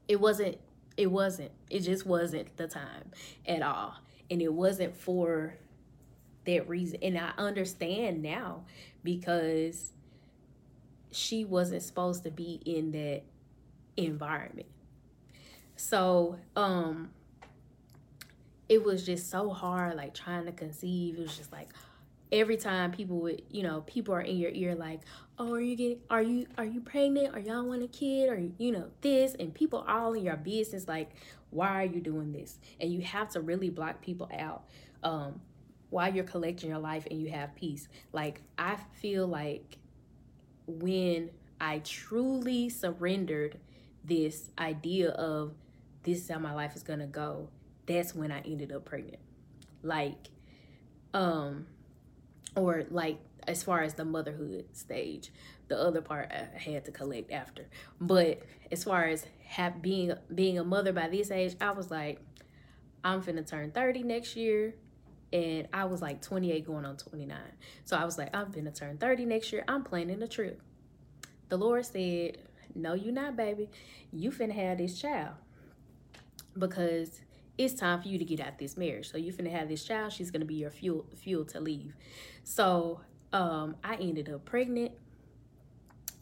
it 0.08 0.20
wasn't 0.20 0.56
it 0.96 1.10
wasn't 1.10 1.50
it 1.70 1.80
just 1.80 2.06
wasn't 2.06 2.56
the 2.56 2.66
time 2.66 3.10
at 3.46 3.62
all 3.62 3.94
and 4.30 4.40
it 4.40 4.52
wasn't 4.52 4.94
for 4.96 5.54
that 6.44 6.68
reason 6.68 6.98
and 7.02 7.18
i 7.18 7.32
understand 7.38 8.22
now 8.22 8.62
because 9.02 9.92
she 11.16 11.44
wasn't 11.44 11.82
supposed 11.82 12.24
to 12.24 12.30
be 12.30 12.60
in 12.66 12.92
that 12.92 13.22
environment. 13.96 14.66
So 15.76 16.38
um 16.54 17.10
it 18.68 18.82
was 18.82 19.06
just 19.06 19.30
so 19.30 19.50
hard 19.50 19.96
like 19.96 20.12
trying 20.12 20.44
to 20.46 20.52
conceive. 20.52 21.16
It 21.18 21.22
was 21.22 21.36
just 21.36 21.52
like 21.52 21.68
every 22.32 22.56
time 22.56 22.90
people 22.92 23.20
would 23.20 23.42
you 23.50 23.62
know 23.62 23.82
people 23.86 24.14
are 24.14 24.20
in 24.20 24.36
your 24.36 24.50
ear 24.52 24.74
like 24.74 25.00
oh 25.38 25.54
are 25.54 25.60
you 25.60 25.76
getting 25.76 25.98
are 26.10 26.22
you 26.22 26.46
are 26.58 26.64
you 26.64 26.80
pregnant? 26.80 27.34
Or 27.34 27.40
y'all 27.40 27.64
want 27.64 27.82
a 27.82 27.88
kid? 27.88 28.28
Or 28.28 28.38
you 28.58 28.72
know 28.72 28.90
this 29.00 29.34
and 29.34 29.54
people 29.54 29.84
all 29.88 30.12
in 30.12 30.24
your 30.24 30.36
business 30.36 30.86
like 30.86 31.12
why 31.50 31.82
are 31.82 31.86
you 31.86 32.00
doing 32.00 32.32
this? 32.32 32.58
And 32.78 32.92
you 32.92 33.00
have 33.02 33.30
to 33.30 33.40
really 33.40 33.70
block 33.70 34.02
people 34.02 34.28
out 34.38 34.64
um 35.02 35.40
while 35.88 36.12
you're 36.12 36.24
collecting 36.24 36.68
your 36.68 36.80
life 36.80 37.06
and 37.10 37.18
you 37.20 37.30
have 37.30 37.54
peace. 37.54 37.88
Like 38.12 38.42
i 38.58 38.76
feel 39.00 39.26
like 39.26 39.78
when 40.66 41.30
i 41.60 41.78
truly 41.80 42.68
surrendered 42.68 43.58
this 44.04 44.50
idea 44.58 45.10
of 45.10 45.54
this 46.02 46.18
is 46.18 46.28
how 46.28 46.38
my 46.38 46.52
life 46.52 46.76
is 46.76 46.82
gonna 46.82 47.06
go 47.06 47.48
that's 47.86 48.14
when 48.14 48.32
i 48.32 48.40
ended 48.40 48.72
up 48.72 48.84
pregnant. 48.84 49.20
Like 49.82 50.30
um 51.14 51.66
or 52.54 52.84
like 52.90 53.18
as 53.46 53.62
far 53.62 53.82
as 53.82 53.94
the 53.94 54.04
motherhood 54.04 54.64
stage 54.72 55.30
the 55.68 55.78
other 55.78 56.00
part 56.00 56.30
i 56.32 56.58
had 56.58 56.84
to 56.84 56.90
collect 56.90 57.30
after. 57.30 57.68
But 58.00 58.42
as 58.70 58.84
far 58.84 59.04
as 59.04 59.26
have 59.44 59.80
being 59.80 60.12
being 60.34 60.58
a 60.58 60.64
mother 60.64 60.92
by 60.92 61.08
this 61.08 61.30
age 61.30 61.54
i 61.60 61.70
was 61.70 61.88
like 61.88 62.20
i'm 63.04 63.22
finna 63.22 63.46
turn 63.46 63.70
30 63.70 64.02
next 64.02 64.34
year 64.34 64.74
and 65.32 65.68
i 65.72 65.84
was 65.84 66.00
like 66.00 66.22
28 66.22 66.66
going 66.66 66.84
on 66.84 66.96
29 66.96 67.36
so 67.84 67.96
i 67.96 68.04
was 68.04 68.16
like 68.18 68.34
i'm 68.34 68.52
finna 68.52 68.74
turn 68.74 68.96
30 68.96 69.24
next 69.24 69.52
year 69.52 69.64
i'm 69.68 69.82
planning 69.82 70.22
a 70.22 70.28
trip 70.28 70.60
the 71.48 71.56
lord 71.56 71.84
said 71.84 72.38
no 72.74 72.94
you 72.94 73.10
not 73.10 73.36
baby 73.36 73.68
you 74.12 74.30
finna 74.30 74.52
have 74.52 74.78
this 74.78 75.00
child 75.00 75.34
because 76.58 77.20
it's 77.58 77.74
time 77.74 78.02
for 78.02 78.08
you 78.08 78.18
to 78.18 78.24
get 78.24 78.40
out 78.40 78.58
this 78.58 78.76
marriage. 78.76 79.10
So 79.10 79.18
you're 79.18 79.32
finna 79.32 79.50
have 79.50 79.68
this 79.68 79.84
child. 79.84 80.12
She's 80.12 80.30
gonna 80.30 80.44
be 80.44 80.54
your 80.54 80.70
fuel 80.70 81.06
fuel 81.14 81.44
to 81.46 81.60
leave. 81.60 81.94
So 82.44 83.00
um, 83.32 83.76
I 83.82 83.96
ended 83.96 84.28
up 84.28 84.44
pregnant, 84.44 84.92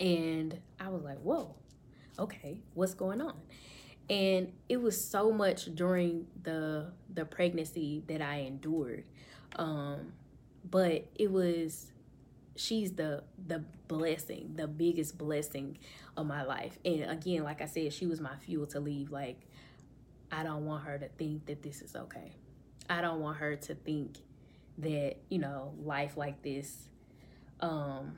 and 0.00 0.58
I 0.80 0.88
was 0.88 1.02
like, 1.02 1.18
whoa, 1.18 1.54
okay, 2.18 2.60
what's 2.74 2.94
going 2.94 3.20
on? 3.20 3.34
And 4.10 4.52
it 4.68 4.80
was 4.80 5.02
so 5.02 5.32
much 5.32 5.74
during 5.74 6.26
the 6.42 6.92
the 7.12 7.24
pregnancy 7.24 8.02
that 8.06 8.20
I 8.20 8.40
endured. 8.40 9.04
Um 9.56 10.12
but 10.68 11.06
it 11.14 11.30
was 11.30 11.92
she's 12.56 12.92
the 12.92 13.24
the 13.46 13.64
blessing 13.88 14.52
the 14.54 14.66
biggest 14.66 15.16
blessing 15.16 15.78
of 16.16 16.26
my 16.26 16.42
life. 16.42 16.78
And 16.84 17.04
again 17.10 17.44
like 17.44 17.62
I 17.62 17.66
said 17.66 17.92
she 17.92 18.06
was 18.06 18.20
my 18.20 18.36
fuel 18.36 18.66
to 18.68 18.80
leave. 18.80 19.10
Like 19.10 19.40
I 20.30 20.42
don't 20.42 20.66
want 20.66 20.84
her 20.84 20.98
to 20.98 21.08
think 21.08 21.46
that 21.46 21.62
this 21.62 21.80
is 21.80 21.96
okay. 21.96 22.32
I 22.90 23.00
don't 23.00 23.20
want 23.20 23.38
her 23.38 23.56
to 23.56 23.74
think 23.74 24.18
that 24.78 25.16
you 25.28 25.38
know 25.38 25.72
life 25.84 26.16
like 26.16 26.42
this 26.42 26.88
um 27.60 28.16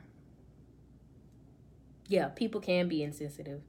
yeah 2.08 2.28
people 2.28 2.60
can 2.60 2.88
be 2.88 3.04
insensitive. 3.04 3.60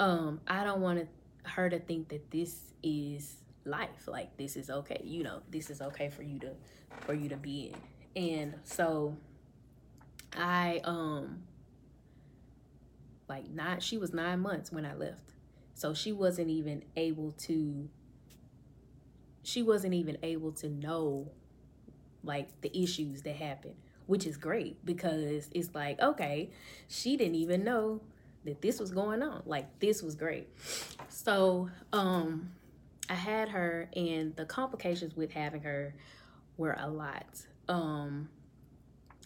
Um 0.00 0.40
I 0.48 0.64
don't 0.64 0.80
want 0.80 0.98
to 0.98 1.06
her 1.48 1.68
to 1.70 1.78
think 1.78 2.08
that 2.08 2.30
this 2.30 2.72
is 2.82 3.36
life 3.64 4.06
like 4.06 4.36
this 4.36 4.56
is 4.56 4.70
okay 4.70 5.00
you 5.04 5.24
know 5.24 5.40
this 5.50 5.70
is 5.70 5.80
okay 5.80 6.08
for 6.08 6.22
you 6.22 6.38
to 6.38 6.52
for 7.00 7.14
you 7.14 7.28
to 7.28 7.36
be 7.36 7.74
in. 8.14 8.22
And 8.22 8.54
so 8.64 9.16
i 10.36 10.80
um 10.84 11.42
like 13.28 13.48
not 13.50 13.82
she 13.82 13.98
was 13.98 14.12
nine 14.12 14.40
months 14.40 14.70
when 14.70 14.84
i 14.84 14.94
left. 14.94 15.32
So 15.74 15.92
she 15.92 16.12
wasn't 16.12 16.48
even 16.48 16.84
able 16.96 17.32
to 17.32 17.88
she 19.42 19.62
wasn't 19.62 19.94
even 19.94 20.18
able 20.22 20.52
to 20.52 20.68
know 20.68 21.30
like 22.24 22.60
the 22.62 22.76
issues 22.76 23.22
that 23.22 23.36
happened 23.36 23.76
which 24.06 24.26
is 24.26 24.36
great 24.36 24.84
because 24.84 25.48
it's 25.52 25.74
like 25.74 26.00
okay 26.00 26.50
she 26.88 27.16
didn't 27.16 27.36
even 27.36 27.62
know 27.62 28.00
that 28.46 28.62
this 28.62 28.80
was 28.80 28.90
going 28.90 29.22
on. 29.22 29.42
Like 29.44 29.78
this 29.78 30.02
was 30.02 30.14
great. 30.14 30.48
So 31.08 31.70
um 31.92 32.50
I 33.08 33.14
had 33.14 33.50
her 33.50 33.88
and 33.94 34.34
the 34.36 34.44
complications 34.44 35.14
with 35.16 35.32
having 35.32 35.62
her 35.62 35.94
were 36.56 36.76
a 36.78 36.88
lot. 36.88 37.46
Um 37.68 38.28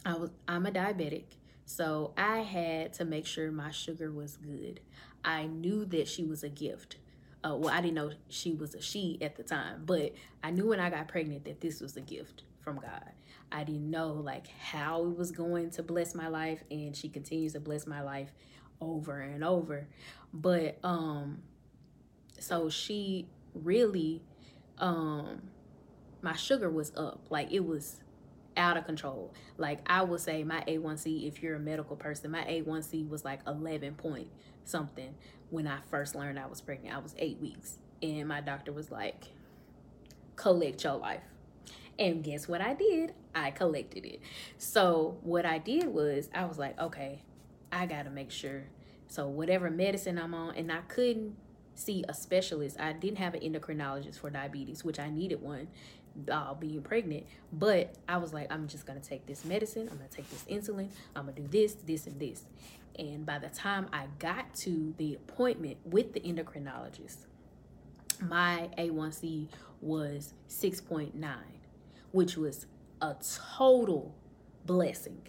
I 0.04 0.14
was 0.14 0.30
I'm 0.48 0.66
a 0.66 0.70
diabetic. 0.70 1.24
So 1.66 2.12
I 2.16 2.38
had 2.38 2.94
to 2.94 3.04
make 3.04 3.26
sure 3.26 3.52
my 3.52 3.70
sugar 3.70 4.10
was 4.10 4.36
good. 4.36 4.80
I 5.24 5.46
knew 5.46 5.84
that 5.86 6.08
she 6.08 6.24
was 6.24 6.42
a 6.42 6.48
gift. 6.48 6.96
Uh, 7.44 7.54
well, 7.56 7.72
I 7.72 7.80
didn't 7.80 7.94
know 7.94 8.10
she 8.28 8.52
was 8.52 8.74
a 8.74 8.82
she 8.82 9.18
at 9.22 9.36
the 9.36 9.42
time, 9.42 9.84
but 9.86 10.14
I 10.42 10.50
knew 10.50 10.68
when 10.68 10.80
I 10.80 10.90
got 10.90 11.08
pregnant 11.08 11.44
that 11.44 11.60
this 11.60 11.80
was 11.80 11.96
a 11.96 12.00
gift 12.00 12.42
from 12.62 12.76
God. 12.76 13.12
I 13.52 13.64
didn't 13.64 13.90
know 13.90 14.12
like 14.12 14.48
how 14.48 15.04
it 15.04 15.16
was 15.16 15.30
going 15.30 15.70
to 15.72 15.82
bless 15.82 16.14
my 16.14 16.28
life, 16.28 16.62
and 16.70 16.94
she 16.96 17.08
continues 17.08 17.52
to 17.54 17.60
bless 17.60 17.86
my 17.86 18.02
life 18.02 18.32
over 18.80 19.20
and 19.20 19.44
over. 19.44 19.86
But 20.32 20.78
um 20.82 21.42
so 22.38 22.70
she 22.70 23.28
really 23.54 24.22
um 24.78 25.42
my 26.22 26.34
sugar 26.34 26.70
was 26.70 26.92
up. 26.96 27.26
Like 27.30 27.52
it 27.52 27.64
was 27.64 27.96
out 28.56 28.76
of 28.76 28.84
control. 28.84 29.32
Like 29.56 29.80
I 29.86 30.02
would 30.02 30.20
say 30.20 30.44
my 30.44 30.62
A1C 30.66 31.26
if 31.26 31.42
you're 31.42 31.56
a 31.56 31.60
medical 31.60 31.96
person, 31.96 32.30
my 32.30 32.44
A1C 32.44 33.08
was 33.08 33.24
like 33.24 33.40
11 33.46 33.94
point 33.94 34.28
something 34.64 35.14
when 35.50 35.66
I 35.66 35.78
first 35.90 36.14
learned 36.14 36.38
I 36.38 36.46
was 36.46 36.60
pregnant. 36.60 36.94
I 36.94 36.98
was 36.98 37.14
8 37.18 37.38
weeks 37.40 37.78
and 38.02 38.28
my 38.28 38.40
doctor 38.40 38.72
was 38.72 38.90
like 38.90 39.24
collect 40.36 40.84
your 40.84 40.96
life. 40.96 41.22
And 41.98 42.24
guess 42.24 42.48
what 42.48 42.62
I 42.62 42.72
did? 42.72 43.12
I 43.34 43.50
collected 43.50 44.06
it. 44.06 44.20
So 44.56 45.18
what 45.22 45.44
I 45.44 45.58
did 45.58 45.88
was 45.88 46.30
I 46.34 46.46
was 46.46 46.58
like, 46.58 46.78
okay, 46.80 47.22
I 47.72 47.86
got 47.86 48.04
to 48.04 48.10
make 48.10 48.30
sure. 48.30 48.64
So 49.08 49.26
whatever 49.28 49.70
medicine 49.70 50.18
I'm 50.18 50.34
on, 50.34 50.54
and 50.54 50.70
I 50.70 50.80
couldn't 50.88 51.36
see 51.74 52.04
a 52.08 52.14
specialist. 52.14 52.78
I 52.78 52.92
didn't 52.92 53.18
have 53.18 53.34
an 53.34 53.40
endocrinologist 53.40 54.18
for 54.18 54.30
diabetes, 54.30 54.84
which 54.84 54.98
I 54.98 55.10
needed 55.10 55.40
one 55.40 55.68
uh, 56.30 56.54
being 56.54 56.82
pregnant. 56.82 57.26
But 57.52 57.94
I 58.08 58.18
was 58.18 58.32
like, 58.32 58.52
I'm 58.52 58.68
just 58.68 58.86
gonna 58.86 59.00
take 59.00 59.26
this 59.26 59.44
medicine. 59.44 59.88
I'm 59.90 59.96
gonna 59.96 60.08
take 60.08 60.28
this 60.30 60.44
insulin. 60.44 60.88
I'm 61.16 61.26
gonna 61.26 61.40
do 61.40 61.48
this, 61.48 61.74
this, 61.74 62.06
and 62.06 62.18
this. 62.20 62.44
And 62.98 63.24
by 63.24 63.38
the 63.38 63.48
time 63.48 63.88
I 63.92 64.06
got 64.18 64.54
to 64.56 64.94
the 64.98 65.14
appointment 65.14 65.78
with 65.84 66.12
the 66.12 66.20
endocrinologist, 66.20 67.26
my 68.20 68.68
A1C 68.76 69.48
was 69.80 70.34
6.9, 70.48 71.12
which 72.12 72.36
was 72.36 72.66
a 73.00 73.16
total 73.56 74.14
blessing. 74.66 75.22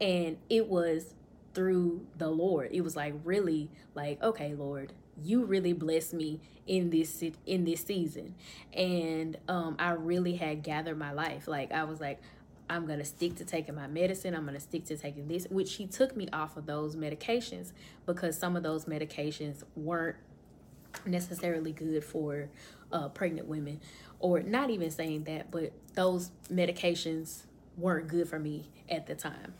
And 0.00 0.38
it 0.48 0.68
was 0.68 1.14
through 1.54 2.06
the 2.16 2.28
Lord. 2.28 2.70
It 2.72 2.82
was 2.82 2.96
like 2.96 3.14
really 3.24 3.70
like, 3.94 4.22
okay, 4.22 4.54
Lord, 4.54 4.92
you 5.22 5.44
really 5.44 5.72
blessed 5.72 6.14
me 6.14 6.40
in 6.66 6.90
this 6.90 7.22
in 7.46 7.64
this 7.64 7.82
season. 7.82 8.34
And 8.72 9.36
um 9.48 9.76
I 9.78 9.92
really 9.92 10.36
had 10.36 10.62
gathered 10.62 10.98
my 10.98 11.12
life. 11.12 11.48
Like 11.48 11.72
I 11.72 11.84
was 11.84 12.00
like 12.00 12.20
I'm 12.68 12.86
going 12.86 13.00
to 13.00 13.04
stick 13.04 13.34
to 13.36 13.44
taking 13.44 13.74
my 13.74 13.88
medicine. 13.88 14.32
I'm 14.32 14.44
going 14.44 14.54
to 14.54 14.60
stick 14.60 14.84
to 14.86 14.96
taking 14.96 15.26
this, 15.26 15.44
which 15.50 15.74
he 15.74 15.88
took 15.88 16.16
me 16.16 16.28
off 16.32 16.56
of 16.56 16.66
those 16.66 16.94
medications 16.94 17.72
because 18.06 18.38
some 18.38 18.54
of 18.54 18.62
those 18.62 18.84
medications 18.84 19.64
weren't 19.74 20.14
necessarily 21.04 21.72
good 21.72 22.04
for 22.04 22.48
uh, 22.92 23.08
pregnant 23.08 23.48
women, 23.48 23.80
or 24.20 24.40
not 24.40 24.70
even 24.70 24.90
saying 24.90 25.24
that, 25.24 25.50
but 25.50 25.72
those 25.94 26.30
medications 26.52 27.42
weren't 27.76 28.06
good 28.06 28.28
for 28.28 28.38
me 28.38 28.68
at 28.88 29.06
the 29.08 29.16
time. 29.16 29.54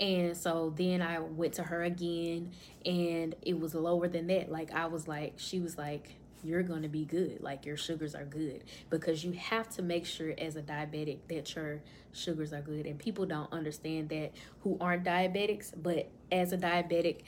And 0.00 0.36
so 0.36 0.72
then 0.76 1.02
I 1.02 1.18
went 1.18 1.54
to 1.54 1.64
her 1.64 1.82
again 1.82 2.52
and 2.86 3.34
it 3.42 3.58
was 3.58 3.74
lower 3.74 4.08
than 4.08 4.28
that. 4.28 4.50
Like 4.50 4.72
I 4.72 4.86
was 4.86 5.08
like, 5.08 5.34
she 5.36 5.58
was 5.58 5.76
like, 5.76 6.14
you're 6.44 6.62
going 6.62 6.82
to 6.82 6.88
be 6.88 7.04
good. 7.04 7.40
Like 7.40 7.66
your 7.66 7.76
sugars 7.76 8.14
are 8.14 8.24
good 8.24 8.62
because 8.90 9.24
you 9.24 9.32
have 9.32 9.68
to 9.70 9.82
make 9.82 10.06
sure 10.06 10.32
as 10.38 10.56
a 10.56 10.62
diabetic 10.62 11.18
that 11.28 11.54
your 11.54 11.80
sugars 12.12 12.52
are 12.52 12.60
good. 12.60 12.86
And 12.86 12.98
people 12.98 13.26
don't 13.26 13.52
understand 13.52 14.08
that 14.10 14.32
who 14.60 14.76
aren't 14.80 15.04
diabetics, 15.04 15.72
but 15.80 16.08
as 16.30 16.52
a 16.52 16.58
diabetic, 16.58 17.22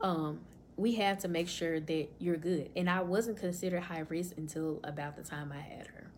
um, 0.00 0.40
we 0.76 0.94
have 0.96 1.18
to 1.18 1.28
make 1.28 1.48
sure 1.48 1.78
that 1.78 2.08
you're 2.18 2.36
good. 2.36 2.70
And 2.74 2.88
I 2.90 3.02
wasn't 3.02 3.38
considered 3.38 3.82
high 3.82 4.04
risk 4.08 4.36
until 4.36 4.80
about 4.82 5.16
the 5.16 5.22
time 5.22 5.52
I 5.52 5.60
had 5.60 5.86
her. 5.88 6.10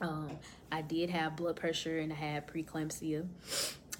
Um, 0.00 0.30
I 0.70 0.82
did 0.82 1.10
have 1.10 1.36
blood 1.36 1.56
pressure 1.56 1.98
and 1.98 2.12
I 2.12 2.16
had 2.16 2.46
preeclampsia. 2.46 3.26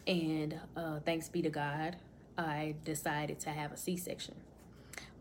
And 0.07 0.59
uh, 0.76 1.00
thanks 1.00 1.28
be 1.28 1.42
to 1.42 1.50
God, 1.50 1.96
I 2.38 2.74
decided 2.84 3.40
to 3.40 3.50
have 3.50 3.72
a 3.72 3.76
C 3.76 3.96
section. 3.96 4.34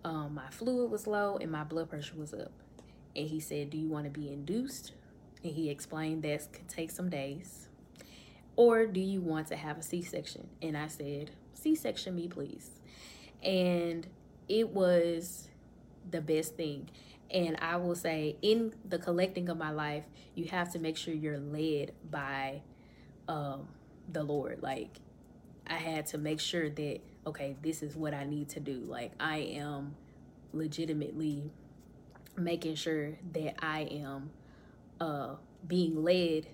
Um, 0.03 0.35
my 0.35 0.49
fluid 0.51 0.91
was 0.91 1.07
low 1.07 1.37
and 1.37 1.51
my 1.51 1.63
blood 1.63 1.89
pressure 1.89 2.15
was 2.15 2.33
up. 2.33 2.51
And 3.15 3.27
he 3.27 3.39
said, 3.39 3.69
Do 3.69 3.77
you 3.77 3.87
want 3.87 4.05
to 4.05 4.11
be 4.11 4.31
induced? 4.31 4.91
And 5.43 5.53
he 5.53 5.69
explained 5.69 6.23
that 6.23 6.51
could 6.53 6.67
take 6.67 6.91
some 6.91 7.09
days. 7.09 7.69
Or 8.55 8.85
do 8.85 8.99
you 8.99 9.21
want 9.21 9.47
to 9.47 9.55
have 9.55 9.77
a 9.77 9.81
C 9.81 10.01
section? 10.01 10.47
And 10.61 10.77
I 10.77 10.87
said, 10.87 11.31
C 11.53 11.75
section 11.75 12.15
me, 12.15 12.27
please. 12.27 12.69
And 13.43 14.07
it 14.47 14.69
was 14.69 15.49
the 16.09 16.21
best 16.21 16.55
thing. 16.55 16.89
And 17.31 17.57
I 17.59 17.77
will 17.77 17.95
say, 17.95 18.37
in 18.41 18.73
the 18.87 18.99
collecting 18.99 19.49
of 19.49 19.57
my 19.57 19.71
life, 19.71 20.05
you 20.35 20.45
have 20.45 20.71
to 20.73 20.79
make 20.79 20.95
sure 20.95 21.13
you're 21.13 21.39
led 21.39 21.91
by 22.09 22.61
um, 23.27 23.67
the 24.11 24.23
Lord. 24.23 24.61
Like 24.61 24.99
I 25.67 25.75
had 25.75 26.05
to 26.07 26.17
make 26.17 26.39
sure 26.39 26.69
that 26.69 26.99
okay, 27.27 27.55
this 27.61 27.81
is 27.81 27.95
what 27.95 28.13
I 28.13 28.23
need 28.23 28.49
to 28.49 28.59
do. 28.59 28.83
Like 28.87 29.11
I 29.19 29.37
am 29.37 29.95
legitimately 30.53 31.51
making 32.37 32.75
sure 32.75 33.17
that 33.33 33.55
I 33.63 33.81
am 33.81 34.29
uh 34.99 35.35
being 35.67 36.03
led 36.03 36.47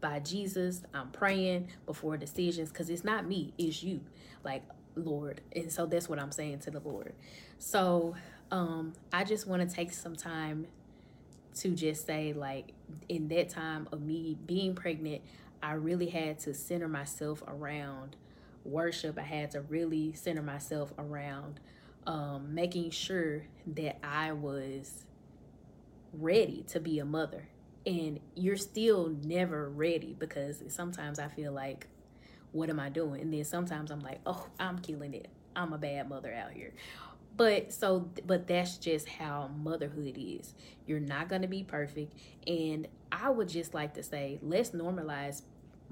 by 0.00 0.18
Jesus. 0.18 0.82
I'm 0.92 1.10
praying 1.10 1.68
before 1.86 2.16
decisions 2.16 2.72
cuz 2.72 2.90
it's 2.90 3.04
not 3.04 3.26
me, 3.26 3.52
it's 3.58 3.82
you. 3.82 4.00
Like 4.44 4.62
Lord. 4.94 5.40
And 5.54 5.72
so 5.72 5.86
that's 5.86 6.08
what 6.08 6.18
I'm 6.18 6.32
saying 6.32 6.60
to 6.60 6.70
the 6.70 6.80
Lord. 6.80 7.14
So 7.58 8.14
um 8.50 8.94
I 9.12 9.24
just 9.24 9.46
want 9.46 9.68
to 9.68 9.74
take 9.74 9.92
some 9.92 10.16
time 10.16 10.66
to 11.54 11.70
just 11.70 12.06
say 12.06 12.32
like 12.32 12.72
in 13.08 13.28
that 13.28 13.48
time 13.48 13.88
of 13.92 14.02
me 14.02 14.36
being 14.46 14.74
pregnant, 14.74 15.22
I 15.62 15.72
really 15.72 16.08
had 16.08 16.38
to 16.40 16.54
center 16.54 16.88
myself 16.88 17.42
around 17.46 18.16
worship. 18.64 19.18
I 19.18 19.22
had 19.22 19.52
to 19.52 19.60
really 19.62 20.12
center 20.12 20.42
myself 20.42 20.92
around 20.98 21.60
um, 22.06 22.54
making 22.54 22.90
sure 22.90 23.44
that 23.74 23.98
I 24.04 24.32
was 24.32 25.04
ready 26.12 26.64
to 26.68 26.80
be 26.80 26.98
a 26.98 27.04
mother. 27.04 27.48
And 27.86 28.20
you're 28.34 28.56
still 28.56 29.08
never 29.24 29.68
ready 29.68 30.14
because 30.18 30.62
sometimes 30.68 31.18
I 31.18 31.28
feel 31.28 31.52
like, 31.52 31.86
what 32.52 32.70
am 32.70 32.78
I 32.78 32.90
doing? 32.90 33.20
And 33.20 33.32
then 33.32 33.44
sometimes 33.44 33.90
I'm 33.90 34.00
like, 34.00 34.20
oh, 34.26 34.46
I'm 34.60 34.78
killing 34.78 35.14
it. 35.14 35.28
I'm 35.56 35.72
a 35.72 35.78
bad 35.78 36.08
mother 36.08 36.32
out 36.32 36.52
here. 36.52 36.72
But 37.36 37.72
so, 37.72 38.10
but 38.26 38.46
that's 38.46 38.76
just 38.76 39.08
how 39.08 39.50
motherhood 39.56 40.16
is. 40.18 40.54
You're 40.86 41.00
not 41.00 41.28
going 41.28 41.42
to 41.42 41.48
be 41.48 41.64
perfect. 41.64 42.14
And 42.46 42.86
I 43.10 43.30
would 43.30 43.48
just 43.48 43.74
like 43.74 43.94
to 43.94 44.02
say, 44.02 44.38
let's 44.42 44.70
normalize 44.70 45.42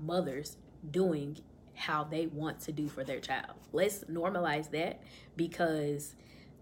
mothers 0.03 0.57
doing 0.91 1.39
how 1.75 2.05
they 2.05 2.27
want 2.27 2.61
to 2.61 2.73
do 2.73 2.89
for 2.89 3.05
their 3.05 3.21
child. 3.21 3.55
Let's 3.73 4.05
normalize 4.05 4.71
that 4.73 5.03
because 5.37 6.15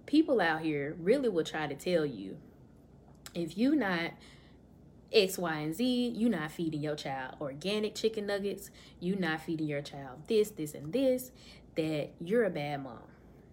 people 0.07 0.41
out 0.41 0.61
here 0.61 0.97
really 1.01 1.29
will 1.29 1.45
try 1.45 1.67
to 1.67 1.75
tell 1.75 2.07
you 2.07 2.37
if 3.35 3.59
you 3.59 3.75
not 3.75 4.13
X, 5.13 5.39
Y, 5.39 5.55
and 5.55 5.75
Z, 5.75 6.13
you 6.17 6.29
not 6.29 6.51
feeding 6.51 6.83
your 6.83 6.97
child 6.97 7.37
organic 7.41 7.95
chicken 7.95 8.27
nuggets, 8.27 8.71
you 9.01 9.17
not 9.17 9.41
feeding 9.41 9.67
your 9.67 9.81
child 9.81 10.21
this, 10.27 10.51
this, 10.51 10.75
and 10.75 10.93
this, 10.93 11.33
that 11.77 12.11
you're 12.21 12.45
a 12.45 12.51
bad 12.51 12.83
mom. 12.83 13.01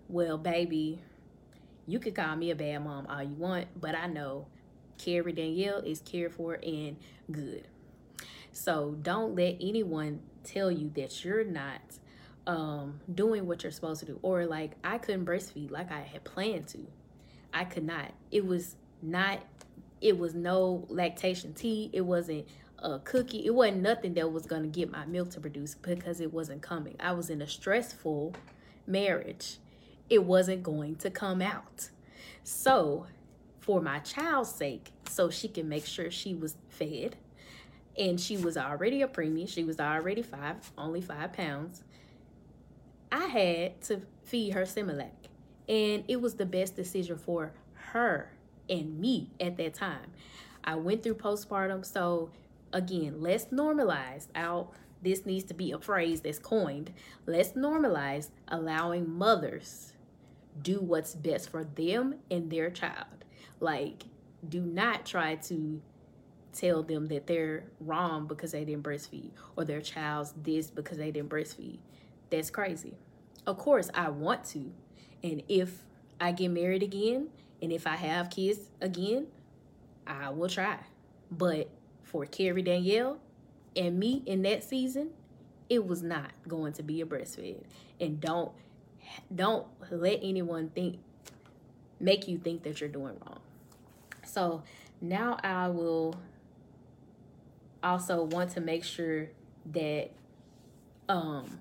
Well, 0.09 0.38
baby, 0.38 1.01
you 1.88 1.99
could 1.99 2.15
call 2.15 2.36
me 2.36 2.51
a 2.51 2.55
bad 2.55 2.83
mom 2.83 3.07
all 3.07 3.23
you 3.23 3.36
want, 3.36 3.67
but 3.79 3.95
I 3.95 4.07
know 4.07 4.47
Carrie 4.97 5.33
Danielle 5.33 5.79
is 5.79 6.01
cared 6.01 6.33
for 6.33 6.59
and 6.61 6.97
good. 7.31 7.67
So 8.56 8.95
don't 9.01 9.36
let 9.36 9.58
anyone 9.60 10.22
tell 10.45 10.72
you 10.72 10.89
that 10.95 11.26
you're 11.26 11.43
not 11.43 11.82
um, 12.47 13.01
doing 13.14 13.47
what 13.47 13.64
you're 13.64 13.72
supposed 13.72 13.99
to 13.99 14.06
do. 14.06 14.20
Or 14.22 14.45
like 14.45 14.72
I 14.82 14.97
couldn't 14.97 15.26
breastfeed 15.26 15.72
like 15.72 15.91
I 15.91 15.99
had 15.99 16.24
planned 16.24 16.68
to. 16.70 16.80
I 17.53 17.66
could 17.66 17.84
not. 17.84 18.14
It 18.32 18.45
was 18.45 18.78
not 19.01 19.41
it 19.99 20.18
was 20.18 20.34
no 20.34 20.86
lactation 20.88 21.53
tea. 21.53 21.89
It 21.91 22.01
wasn't 22.01 22.47
a 22.80 22.99
cookie. 22.99 23.45
It 23.45 23.53
wasn't 23.53 23.82
nothing 23.82 24.14
that 24.14 24.32
was 24.32 24.45
to 24.45 24.60
get 24.62 24.89
my 24.89 25.06
milk 25.06 25.32
to 25.32 25.41
produce 25.41 25.76
because 25.76 26.22
it 26.22 26.32
wasn't 26.32 26.62
coming. 26.62 26.95
I 26.99 27.12
was 27.12 27.30
in 27.30 27.41
a 27.41 27.47
stressful 27.47 28.36
marriage. 28.88 29.58
It 30.10 30.24
wasn't 30.24 30.64
going 30.64 30.95
to 30.97 31.10
come 31.10 31.41
out. 31.41 31.89
So, 32.43 33.08
for 33.60 33.82
my 33.82 33.99
child's 33.99 34.51
sake, 34.51 34.91
so 35.10 35.30
she 35.30 35.47
can 35.47 35.68
make 35.68 35.86
sure 35.88 36.12
she 36.12 36.36
was 36.36 36.56
fed, 36.70 37.16
and 37.98 38.20
she 38.20 38.38
was 38.38 38.58
already 38.58 39.02
a 39.02 39.08
preemie, 39.08 39.48
she 39.48 39.64
was 39.64 39.80
already 39.80 40.22
five, 40.22 40.72
only 40.78 41.02
five 41.02 41.34
pounds. 41.34 41.84
I 43.12 43.26
had 43.26 43.82
to 43.84 44.02
feed 44.24 44.52
her 44.52 44.64
Similac, 44.64 45.12
and 45.70 46.04
it 46.08 46.22
was 46.22 46.36
the 46.36 46.46
best 46.46 46.76
decision 46.76 47.18
for 47.18 47.54
her 47.74 48.32
and 48.70 49.00
me 49.00 49.30
at 49.39 49.58
that 49.58 49.74
time. 49.74 50.12
I 50.64 50.76
went 50.76 51.04
through 51.04 51.16
postpartum, 51.16 51.86
so 51.86 52.32
again, 52.74 53.22
let's 53.22 53.46
normalize 53.46 54.28
out. 54.36 54.74
This 55.02 55.26
needs 55.26 55.43
to 55.46 55.54
be 55.54 55.72
a 55.72 55.78
phrase 55.78 56.22
that's 56.22 56.39
coined. 56.39 56.91
Let's 57.28 57.52
normalize 57.52 58.30
allowing 58.48 59.10
mothers 59.10 59.93
do 60.62 60.80
what's 60.80 61.14
best 61.14 61.50
for 61.50 61.64
them 61.64 62.16
and 62.32 62.50
their 62.50 62.70
child. 62.70 63.26
Like, 63.60 64.06
do 64.48 64.62
not 64.62 65.06
try 65.06 65.36
to 65.36 65.82
tell 66.56 66.84
them 66.84 67.08
that 67.08 67.28
they're 67.28 67.66
wrong 67.80 68.28
because 68.28 68.51
they 68.51 68.66
didn't 68.66 68.84
breastfeed 68.84 69.32
or 69.56 69.66
their 69.66 69.82
child's 69.82 70.34
this 70.41 70.70
because 70.70 70.97
they 70.97 71.12
didn't 71.12 71.30
breastfeed. 71.30 71.80
That's 72.30 72.49
crazy. 72.49 72.95
Of 73.45 73.58
course, 73.58 73.89
I 73.93 74.10
want 74.10 74.45
to. 74.45 74.72
And 75.24 75.43
if 75.47 75.84
I 76.20 76.32
get 76.32 76.49
married 76.49 76.84
again 76.84 77.30
and 77.62 77.72
if 77.72 77.86
I 77.86 77.95
have 77.95 78.30
kids 78.30 78.60
again, 78.82 79.28
I 80.08 80.30
will 80.30 80.49
try. 80.49 80.78
But 81.32 81.70
for 82.03 82.26
Carrie 82.26 82.62
Danielle 82.62 83.20
and 83.76 83.99
me 83.99 84.24
in 84.26 84.41
that 84.43 84.64
season, 84.64 85.10
it 85.70 85.86
was 85.86 86.01
not 86.01 86.32
going 86.47 86.74
to 86.74 86.84
be 86.84 87.01
a 87.01 87.06
breastfeed. 87.06 87.64
And 87.99 88.20
don't 88.20 88.51
don't 89.34 89.68
let 89.91 90.20
anyone 90.24 90.70
think 90.70 90.97
make 91.99 92.28
you 92.28 92.38
think 92.38 92.64
that 92.64 92.82
you're 92.82 92.89
doing 92.89 93.18
wrong. 93.26 93.39
So 94.26 94.64
now 95.01 95.38
I 95.43 95.68
will 95.70 96.16
also 97.86 98.23
want 98.23 98.51
to 98.51 98.61
make 98.61 98.83
sure 98.83 99.29
that 99.73 100.11
um 101.07 101.59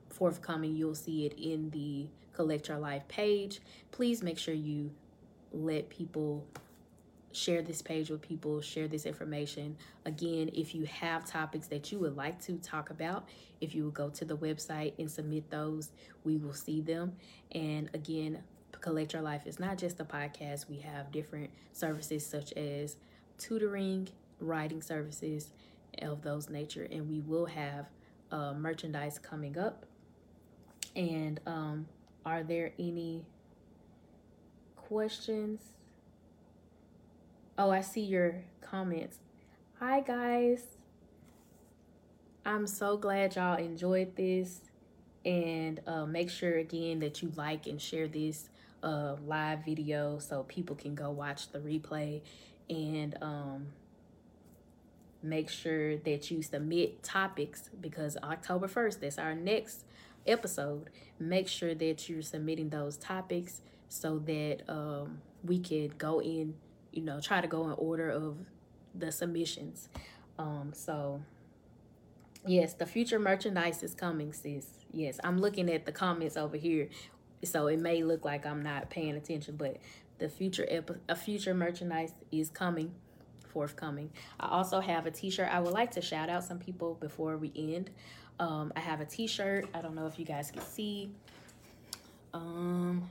forthcoming. 0.10 0.76
You'll 0.76 0.94
see 0.94 1.26
it 1.26 1.40
in 1.40 1.70
the 1.70 2.08
Collect 2.34 2.68
Your 2.68 2.80
Life 2.80 3.08
page. 3.08 3.62
Please 3.92 4.22
make 4.22 4.38
sure 4.38 4.54
you 4.54 4.92
let 5.54 5.88
people 5.88 6.46
share 7.36 7.62
this 7.62 7.82
page 7.82 8.10
with 8.10 8.22
people, 8.22 8.62
share 8.62 8.88
this 8.88 9.06
information. 9.06 9.76
Again, 10.06 10.50
if 10.54 10.74
you 10.74 10.86
have 10.86 11.26
topics 11.26 11.68
that 11.68 11.92
you 11.92 12.00
would 12.00 12.16
like 12.16 12.42
to 12.44 12.54
talk 12.58 12.90
about, 12.90 13.28
if 13.62 13.76
you 13.76 13.84
will 13.84 13.92
go 13.92 14.10
to 14.10 14.26
the 14.26 14.38
website 14.38 14.94
and 14.98 15.12
submit 15.12 15.50
those, 15.50 15.92
we 16.24 16.38
will 16.38 16.54
see 16.54 16.82
them. 16.82 17.14
And 17.52 17.90
again, 17.94 18.42
Collect 18.80 19.14
Your 19.14 19.22
Life 19.22 19.48
is 19.48 19.60
not 19.60 19.78
just 19.78 20.00
a 20.00 20.06
podcast, 20.06 20.70
we 20.70 20.78
have 20.78 21.12
different 21.12 21.50
services 21.74 22.26
such 22.26 22.54
as 22.54 22.98
tutoring, 23.38 24.08
writing 24.40 24.82
services 24.82 25.50
of 26.02 26.22
those 26.22 26.50
nature, 26.50 26.88
and 26.92 27.10
we 27.10 27.20
will 27.22 27.46
have 27.48 27.88
uh, 28.32 28.54
merchandise 28.54 29.18
coming 29.18 29.58
up. 29.58 29.86
And 30.96 31.40
um, 31.46 31.88
are 32.26 32.44
there 32.44 32.72
any 32.78 33.26
questions? 34.76 35.75
Oh, 37.58 37.70
I 37.72 37.80
see 37.80 38.02
your 38.02 38.36
comments. 38.60 39.18
Hi, 39.80 40.02
guys. 40.02 40.62
I'm 42.46 42.68
so 42.68 42.98
glad 42.98 43.38
y'all 43.38 43.58
enjoyed 43.58 44.18
this. 44.18 44.60
And 45.24 45.80
uh, 45.88 46.06
make 46.06 46.30
sure 46.30 46.58
again 46.58 47.00
that 47.00 47.22
you 47.22 47.32
like 47.38 47.66
and 47.66 47.82
share 47.82 48.10
this 48.10 48.50
uh, 48.84 49.16
live 49.26 49.64
video 49.64 50.20
so 50.20 50.44
people 50.44 50.76
can 50.76 50.96
go 50.96 51.12
watch 51.12 51.50
the 51.54 51.60
replay. 51.60 52.24
And 52.70 53.18
um, 53.22 53.68
make 55.24 55.50
sure 55.50 55.96
that 55.96 56.30
you 56.30 56.42
submit 56.42 57.04
topics 57.04 57.70
because 57.80 58.18
October 58.22 58.68
1st, 58.68 59.00
that's 59.00 59.18
our 59.18 59.34
next 59.34 59.86
episode. 60.28 60.90
Make 61.20 61.48
sure 61.48 61.74
that 61.74 62.10
you're 62.10 62.22
submitting 62.22 62.68
those 62.68 62.98
topics 62.98 63.62
so 63.88 64.20
that 64.20 64.64
um, 64.68 65.20
we 65.42 65.60
could 65.60 65.98
go 65.98 66.22
in 66.22 66.56
you 66.96 67.04
know, 67.04 67.20
try 67.20 67.42
to 67.42 67.48
go 67.48 67.66
in 67.66 67.74
order 67.74 68.10
of 68.10 68.38
the 68.96 69.12
submissions. 69.12 69.90
Um, 70.40 70.72
so 70.74 71.22
yes, 72.48 72.74
the 72.74 72.86
future 72.86 73.20
merchandise 73.20 73.84
is 73.84 73.94
coming, 73.94 74.34
sis. 74.34 74.66
Yes, 74.92 75.20
I'm 75.24 75.40
looking 75.40 75.70
at 75.70 75.86
the 75.86 75.92
comments 75.92 76.38
over 76.38 76.58
here, 76.58 76.90
so 77.44 77.68
it 77.68 77.80
may 77.80 78.04
look 78.04 78.26
like 78.26 78.46
I'm 78.46 78.64
not 78.64 78.90
paying 78.90 79.16
attention, 79.16 79.58
but 79.58 79.78
the 80.18 80.30
future 80.30 80.66
ep- 80.70 81.02
a 81.10 81.16
future 81.16 81.54
merchandise 81.54 82.14
is 82.32 82.50
coming, 82.50 82.94
forthcoming. 83.50 84.10
I 84.40 84.48
also 84.48 84.80
have 84.80 85.06
a 85.06 85.12
T-shirt. 85.12 85.50
I 85.52 85.60
would 85.60 85.74
like 85.74 85.92
to 85.92 86.02
shout 86.02 86.30
out 86.30 86.44
some 86.44 86.60
people 86.60 86.96
before 86.96 87.38
we 87.38 87.52
end. 87.56 87.90
Um, 88.40 88.72
I 88.76 88.80
have 88.80 89.02
a 89.02 89.06
T-shirt. 89.06 89.68
I 89.74 89.82
don't 89.82 89.96
know 89.96 90.08
if 90.08 90.18
you 90.18 90.26
guys 90.26 90.52
can 90.52 90.62
see. 90.62 91.12
Um, 92.34 93.10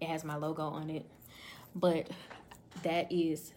it 0.00 0.08
has 0.08 0.24
my 0.24 0.36
logo 0.36 0.62
on 0.62 0.90
it, 0.90 1.06
but 1.74 2.08
that 2.82 3.10
is 3.10 3.54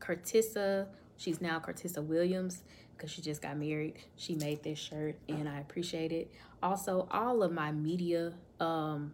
Cartissa. 0.00 0.86
She's 1.16 1.40
now 1.40 1.58
Cartissa 1.58 2.02
Williams 2.02 2.62
because 2.96 3.10
she 3.10 3.22
just 3.22 3.42
got 3.42 3.56
married. 3.56 3.94
She 4.16 4.34
made 4.34 4.62
this 4.62 4.78
shirt 4.78 5.16
and 5.28 5.48
I 5.48 5.60
appreciate 5.60 6.12
it. 6.12 6.30
Also, 6.62 7.08
all 7.10 7.42
of 7.42 7.52
my 7.52 7.72
media 7.72 8.32
um, 8.60 9.12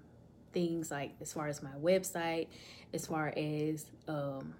things 0.52 0.90
like 0.90 1.12
as 1.20 1.32
far 1.32 1.48
as 1.48 1.62
my 1.62 1.70
website, 1.82 2.48
as 2.92 3.06
far 3.06 3.32
as 3.36 3.86
um, 4.08 4.54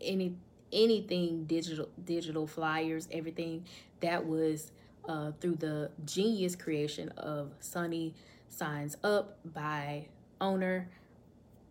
any 0.00 0.34
anything 0.72 1.44
digital 1.44 1.88
digital 2.04 2.46
flyers, 2.46 3.08
everything 3.12 3.64
that 4.00 4.26
was 4.26 4.72
uh, 5.08 5.32
through 5.40 5.56
the 5.56 5.90
genius 6.04 6.56
creation 6.56 7.08
of 7.10 7.52
Sunny 7.60 8.14
Signs 8.48 8.96
Up 9.02 9.38
by 9.52 10.06
owner 10.40 10.88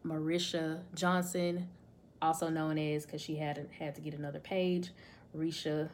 Marisha 0.05 0.81
Johnson, 0.95 1.69
also 2.21 2.49
known 2.49 2.77
as 2.77 3.05
because 3.05 3.21
she 3.21 3.35
had 3.35 3.67
had 3.77 3.95
to 3.95 4.01
get 4.01 4.13
another 4.13 4.39
page, 4.39 4.91
Risha 5.35 5.89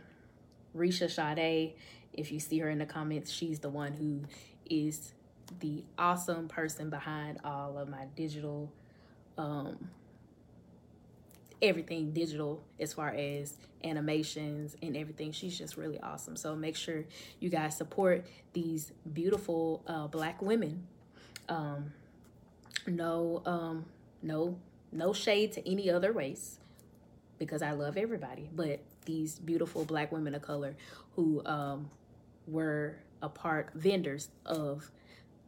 Risha 0.76 1.10
Sade. 1.10 1.74
If 2.14 2.32
you 2.32 2.40
see 2.40 2.60
her 2.60 2.70
in 2.70 2.80
the 2.80 2.86
comments, 2.86 3.32
she's 3.32 3.60
the 3.60 3.70
one 3.70 3.94
who 3.94 4.22
is 4.70 5.14
the 5.60 5.84
awesome 5.98 6.48
person 6.48 6.90
behind 6.90 7.40
all 7.44 7.78
of 7.78 7.88
my 7.88 8.06
digital 8.16 8.72
um 9.38 9.90
everything 11.62 12.12
digital 12.12 12.62
as 12.80 12.94
far 12.94 13.10
as 13.10 13.58
animations 13.84 14.76
and 14.82 14.96
everything. 14.96 15.32
She's 15.32 15.58
just 15.58 15.78
really 15.78 16.00
awesome. 16.00 16.36
So 16.36 16.56
make 16.56 16.76
sure 16.76 17.04
you 17.40 17.50
guys 17.50 17.76
support 17.78 18.26
these 18.54 18.92
beautiful 19.14 19.84
uh, 19.88 20.08
black 20.08 20.42
women. 20.42 20.86
Um, 21.50 21.94
no, 22.86 23.42
um, 23.46 23.86
no, 24.22 24.58
no 24.92 25.14
shade 25.14 25.52
to 25.54 25.70
any 25.70 25.90
other 25.90 26.12
race 26.12 26.60
because 27.40 27.62
I 27.62 27.72
love 27.72 27.98
everybody, 27.98 28.50
but 28.54 28.80
these 29.06 29.40
beautiful 29.40 29.86
black 29.86 30.12
women 30.12 30.36
of 30.36 30.42
color 30.42 30.76
who 31.16 31.44
um, 31.46 31.90
were 32.48 32.98
a 33.22 33.30
part 33.30 33.72
vendors 33.74 34.30
of 34.46 34.90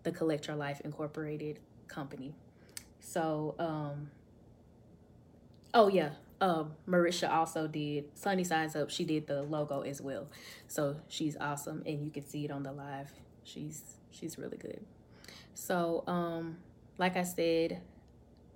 the 0.03 0.11
Collect 0.11 0.47
Your 0.47 0.55
Life 0.55 0.81
Incorporated 0.83 1.59
company. 1.87 2.33
So, 2.99 3.55
um, 3.59 4.09
Oh 5.73 5.87
yeah. 5.87 6.09
Um, 6.41 6.71
Marisha 6.87 7.29
also 7.29 7.67
did 7.67 8.05
Sunny 8.17 8.43
Signs 8.43 8.75
Up. 8.75 8.89
She 8.89 9.03
did 9.03 9.27
the 9.27 9.43
logo 9.43 9.81
as 9.81 10.01
well. 10.01 10.27
So 10.67 10.95
she's 11.07 11.35
awesome 11.39 11.83
and 11.85 12.03
you 12.03 12.11
can 12.11 12.25
see 12.25 12.45
it 12.45 12.51
on 12.51 12.63
the 12.63 12.71
live. 12.71 13.11
She's 13.43 13.83
she's 14.09 14.37
really 14.37 14.57
good. 14.57 14.85
So 15.53 16.03
um 16.07 16.57
like 16.97 17.17
I 17.17 17.23
said, 17.23 17.81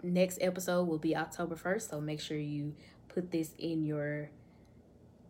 next 0.04 0.38
episode 0.42 0.88
will 0.88 1.00
be 1.00 1.16
October 1.16 1.56
1st. 1.56 1.90
So 1.90 2.02
make 2.02 2.20
sure 2.20 2.38
you 2.38 2.76
put 3.08 3.32
this 3.32 3.54
in 3.58 3.84
your 3.84 4.30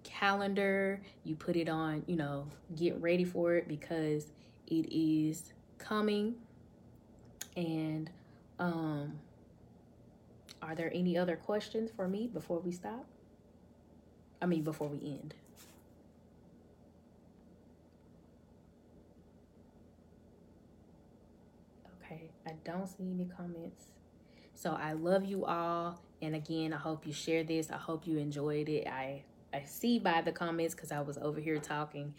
calendar. 0.03 1.01
You 1.23 1.35
put 1.35 1.55
it 1.55 1.69
on, 1.69 2.03
you 2.07 2.15
know, 2.15 2.47
get 2.75 2.99
ready 2.99 3.23
for 3.23 3.55
it 3.55 3.67
because 3.67 4.31
it 4.67 4.91
is 4.91 5.53
coming. 5.77 6.35
And 7.55 8.09
um 8.59 9.19
are 10.61 10.75
there 10.75 10.91
any 10.93 11.17
other 11.17 11.35
questions 11.35 11.91
for 11.93 12.07
me 12.07 12.27
before 12.27 12.59
we 12.59 12.71
stop? 12.71 13.05
I 14.41 14.45
mean, 14.45 14.63
before 14.63 14.87
we 14.87 14.97
end. 14.97 15.33
Okay, 22.01 22.29
I 22.47 22.51
don't 22.63 22.87
see 22.87 23.03
any 23.11 23.25
comments. 23.25 23.92
So 24.63 24.79
I 24.81 24.93
love 24.93 25.25
you 25.25 25.43
all. 25.43 25.99
And 26.21 26.35
again, 26.35 26.71
I 26.71 26.77
hope 26.77 27.05
you 27.05 27.11
share 27.11 27.43
this. 27.43 27.69
I 27.69 27.75
hope 27.75 28.07
you 28.07 28.17
enjoyed 28.17 28.69
it. 28.69 28.87
I 28.87 29.23
I 29.53 29.65
see 29.65 29.99
by 29.99 30.21
the 30.21 30.31
comments 30.31 30.73
because 30.73 30.93
I 30.93 31.01
was 31.01 31.17
over 31.17 31.41
here 31.41 31.57
talking. 31.57 32.13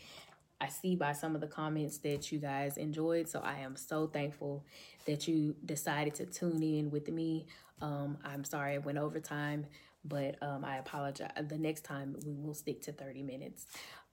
I 0.60 0.68
see 0.68 0.94
by 0.94 1.12
some 1.12 1.34
of 1.34 1.40
the 1.40 1.46
comments 1.46 1.96
that 1.98 2.30
you 2.30 2.38
guys 2.38 2.76
enjoyed. 2.76 3.30
So 3.30 3.40
I 3.40 3.60
am 3.60 3.76
so 3.76 4.08
thankful 4.08 4.62
that 5.06 5.26
you 5.26 5.56
decided 5.64 6.16
to 6.16 6.26
tune 6.26 6.62
in 6.62 6.90
with 6.90 7.08
me. 7.08 7.46
Um, 7.80 8.18
I'm 8.22 8.44
sorry 8.44 8.74
I 8.74 8.78
went 8.78 8.98
over 8.98 9.20
time, 9.20 9.64
but 10.04 10.36
um, 10.42 10.66
I 10.66 10.76
apologize. 10.76 11.32
The 11.48 11.56
next 11.56 11.86
time 11.86 12.14
we 12.26 12.34
will 12.34 12.52
stick 12.52 12.82
to 12.82 12.92
30 12.92 13.22
minutes. 13.22 13.64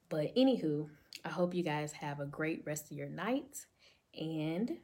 But 0.07 0.33
anywho, 0.37 0.87
I 1.25 1.29
hope 1.29 1.53
you 1.53 1.63
guys 1.63 1.91
have 1.91 2.21
a 2.21 2.25
great 2.25 2.63
rest 2.65 2.91
of 2.91 2.97
your 2.97 3.09
night 3.09 3.65
and 4.17 4.77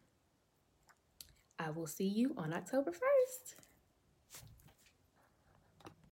I 1.59 1.71
will 1.71 1.87
see 1.87 2.07
you 2.07 2.33
on 2.37 2.53
October 2.53 2.91
1st. 2.91 3.66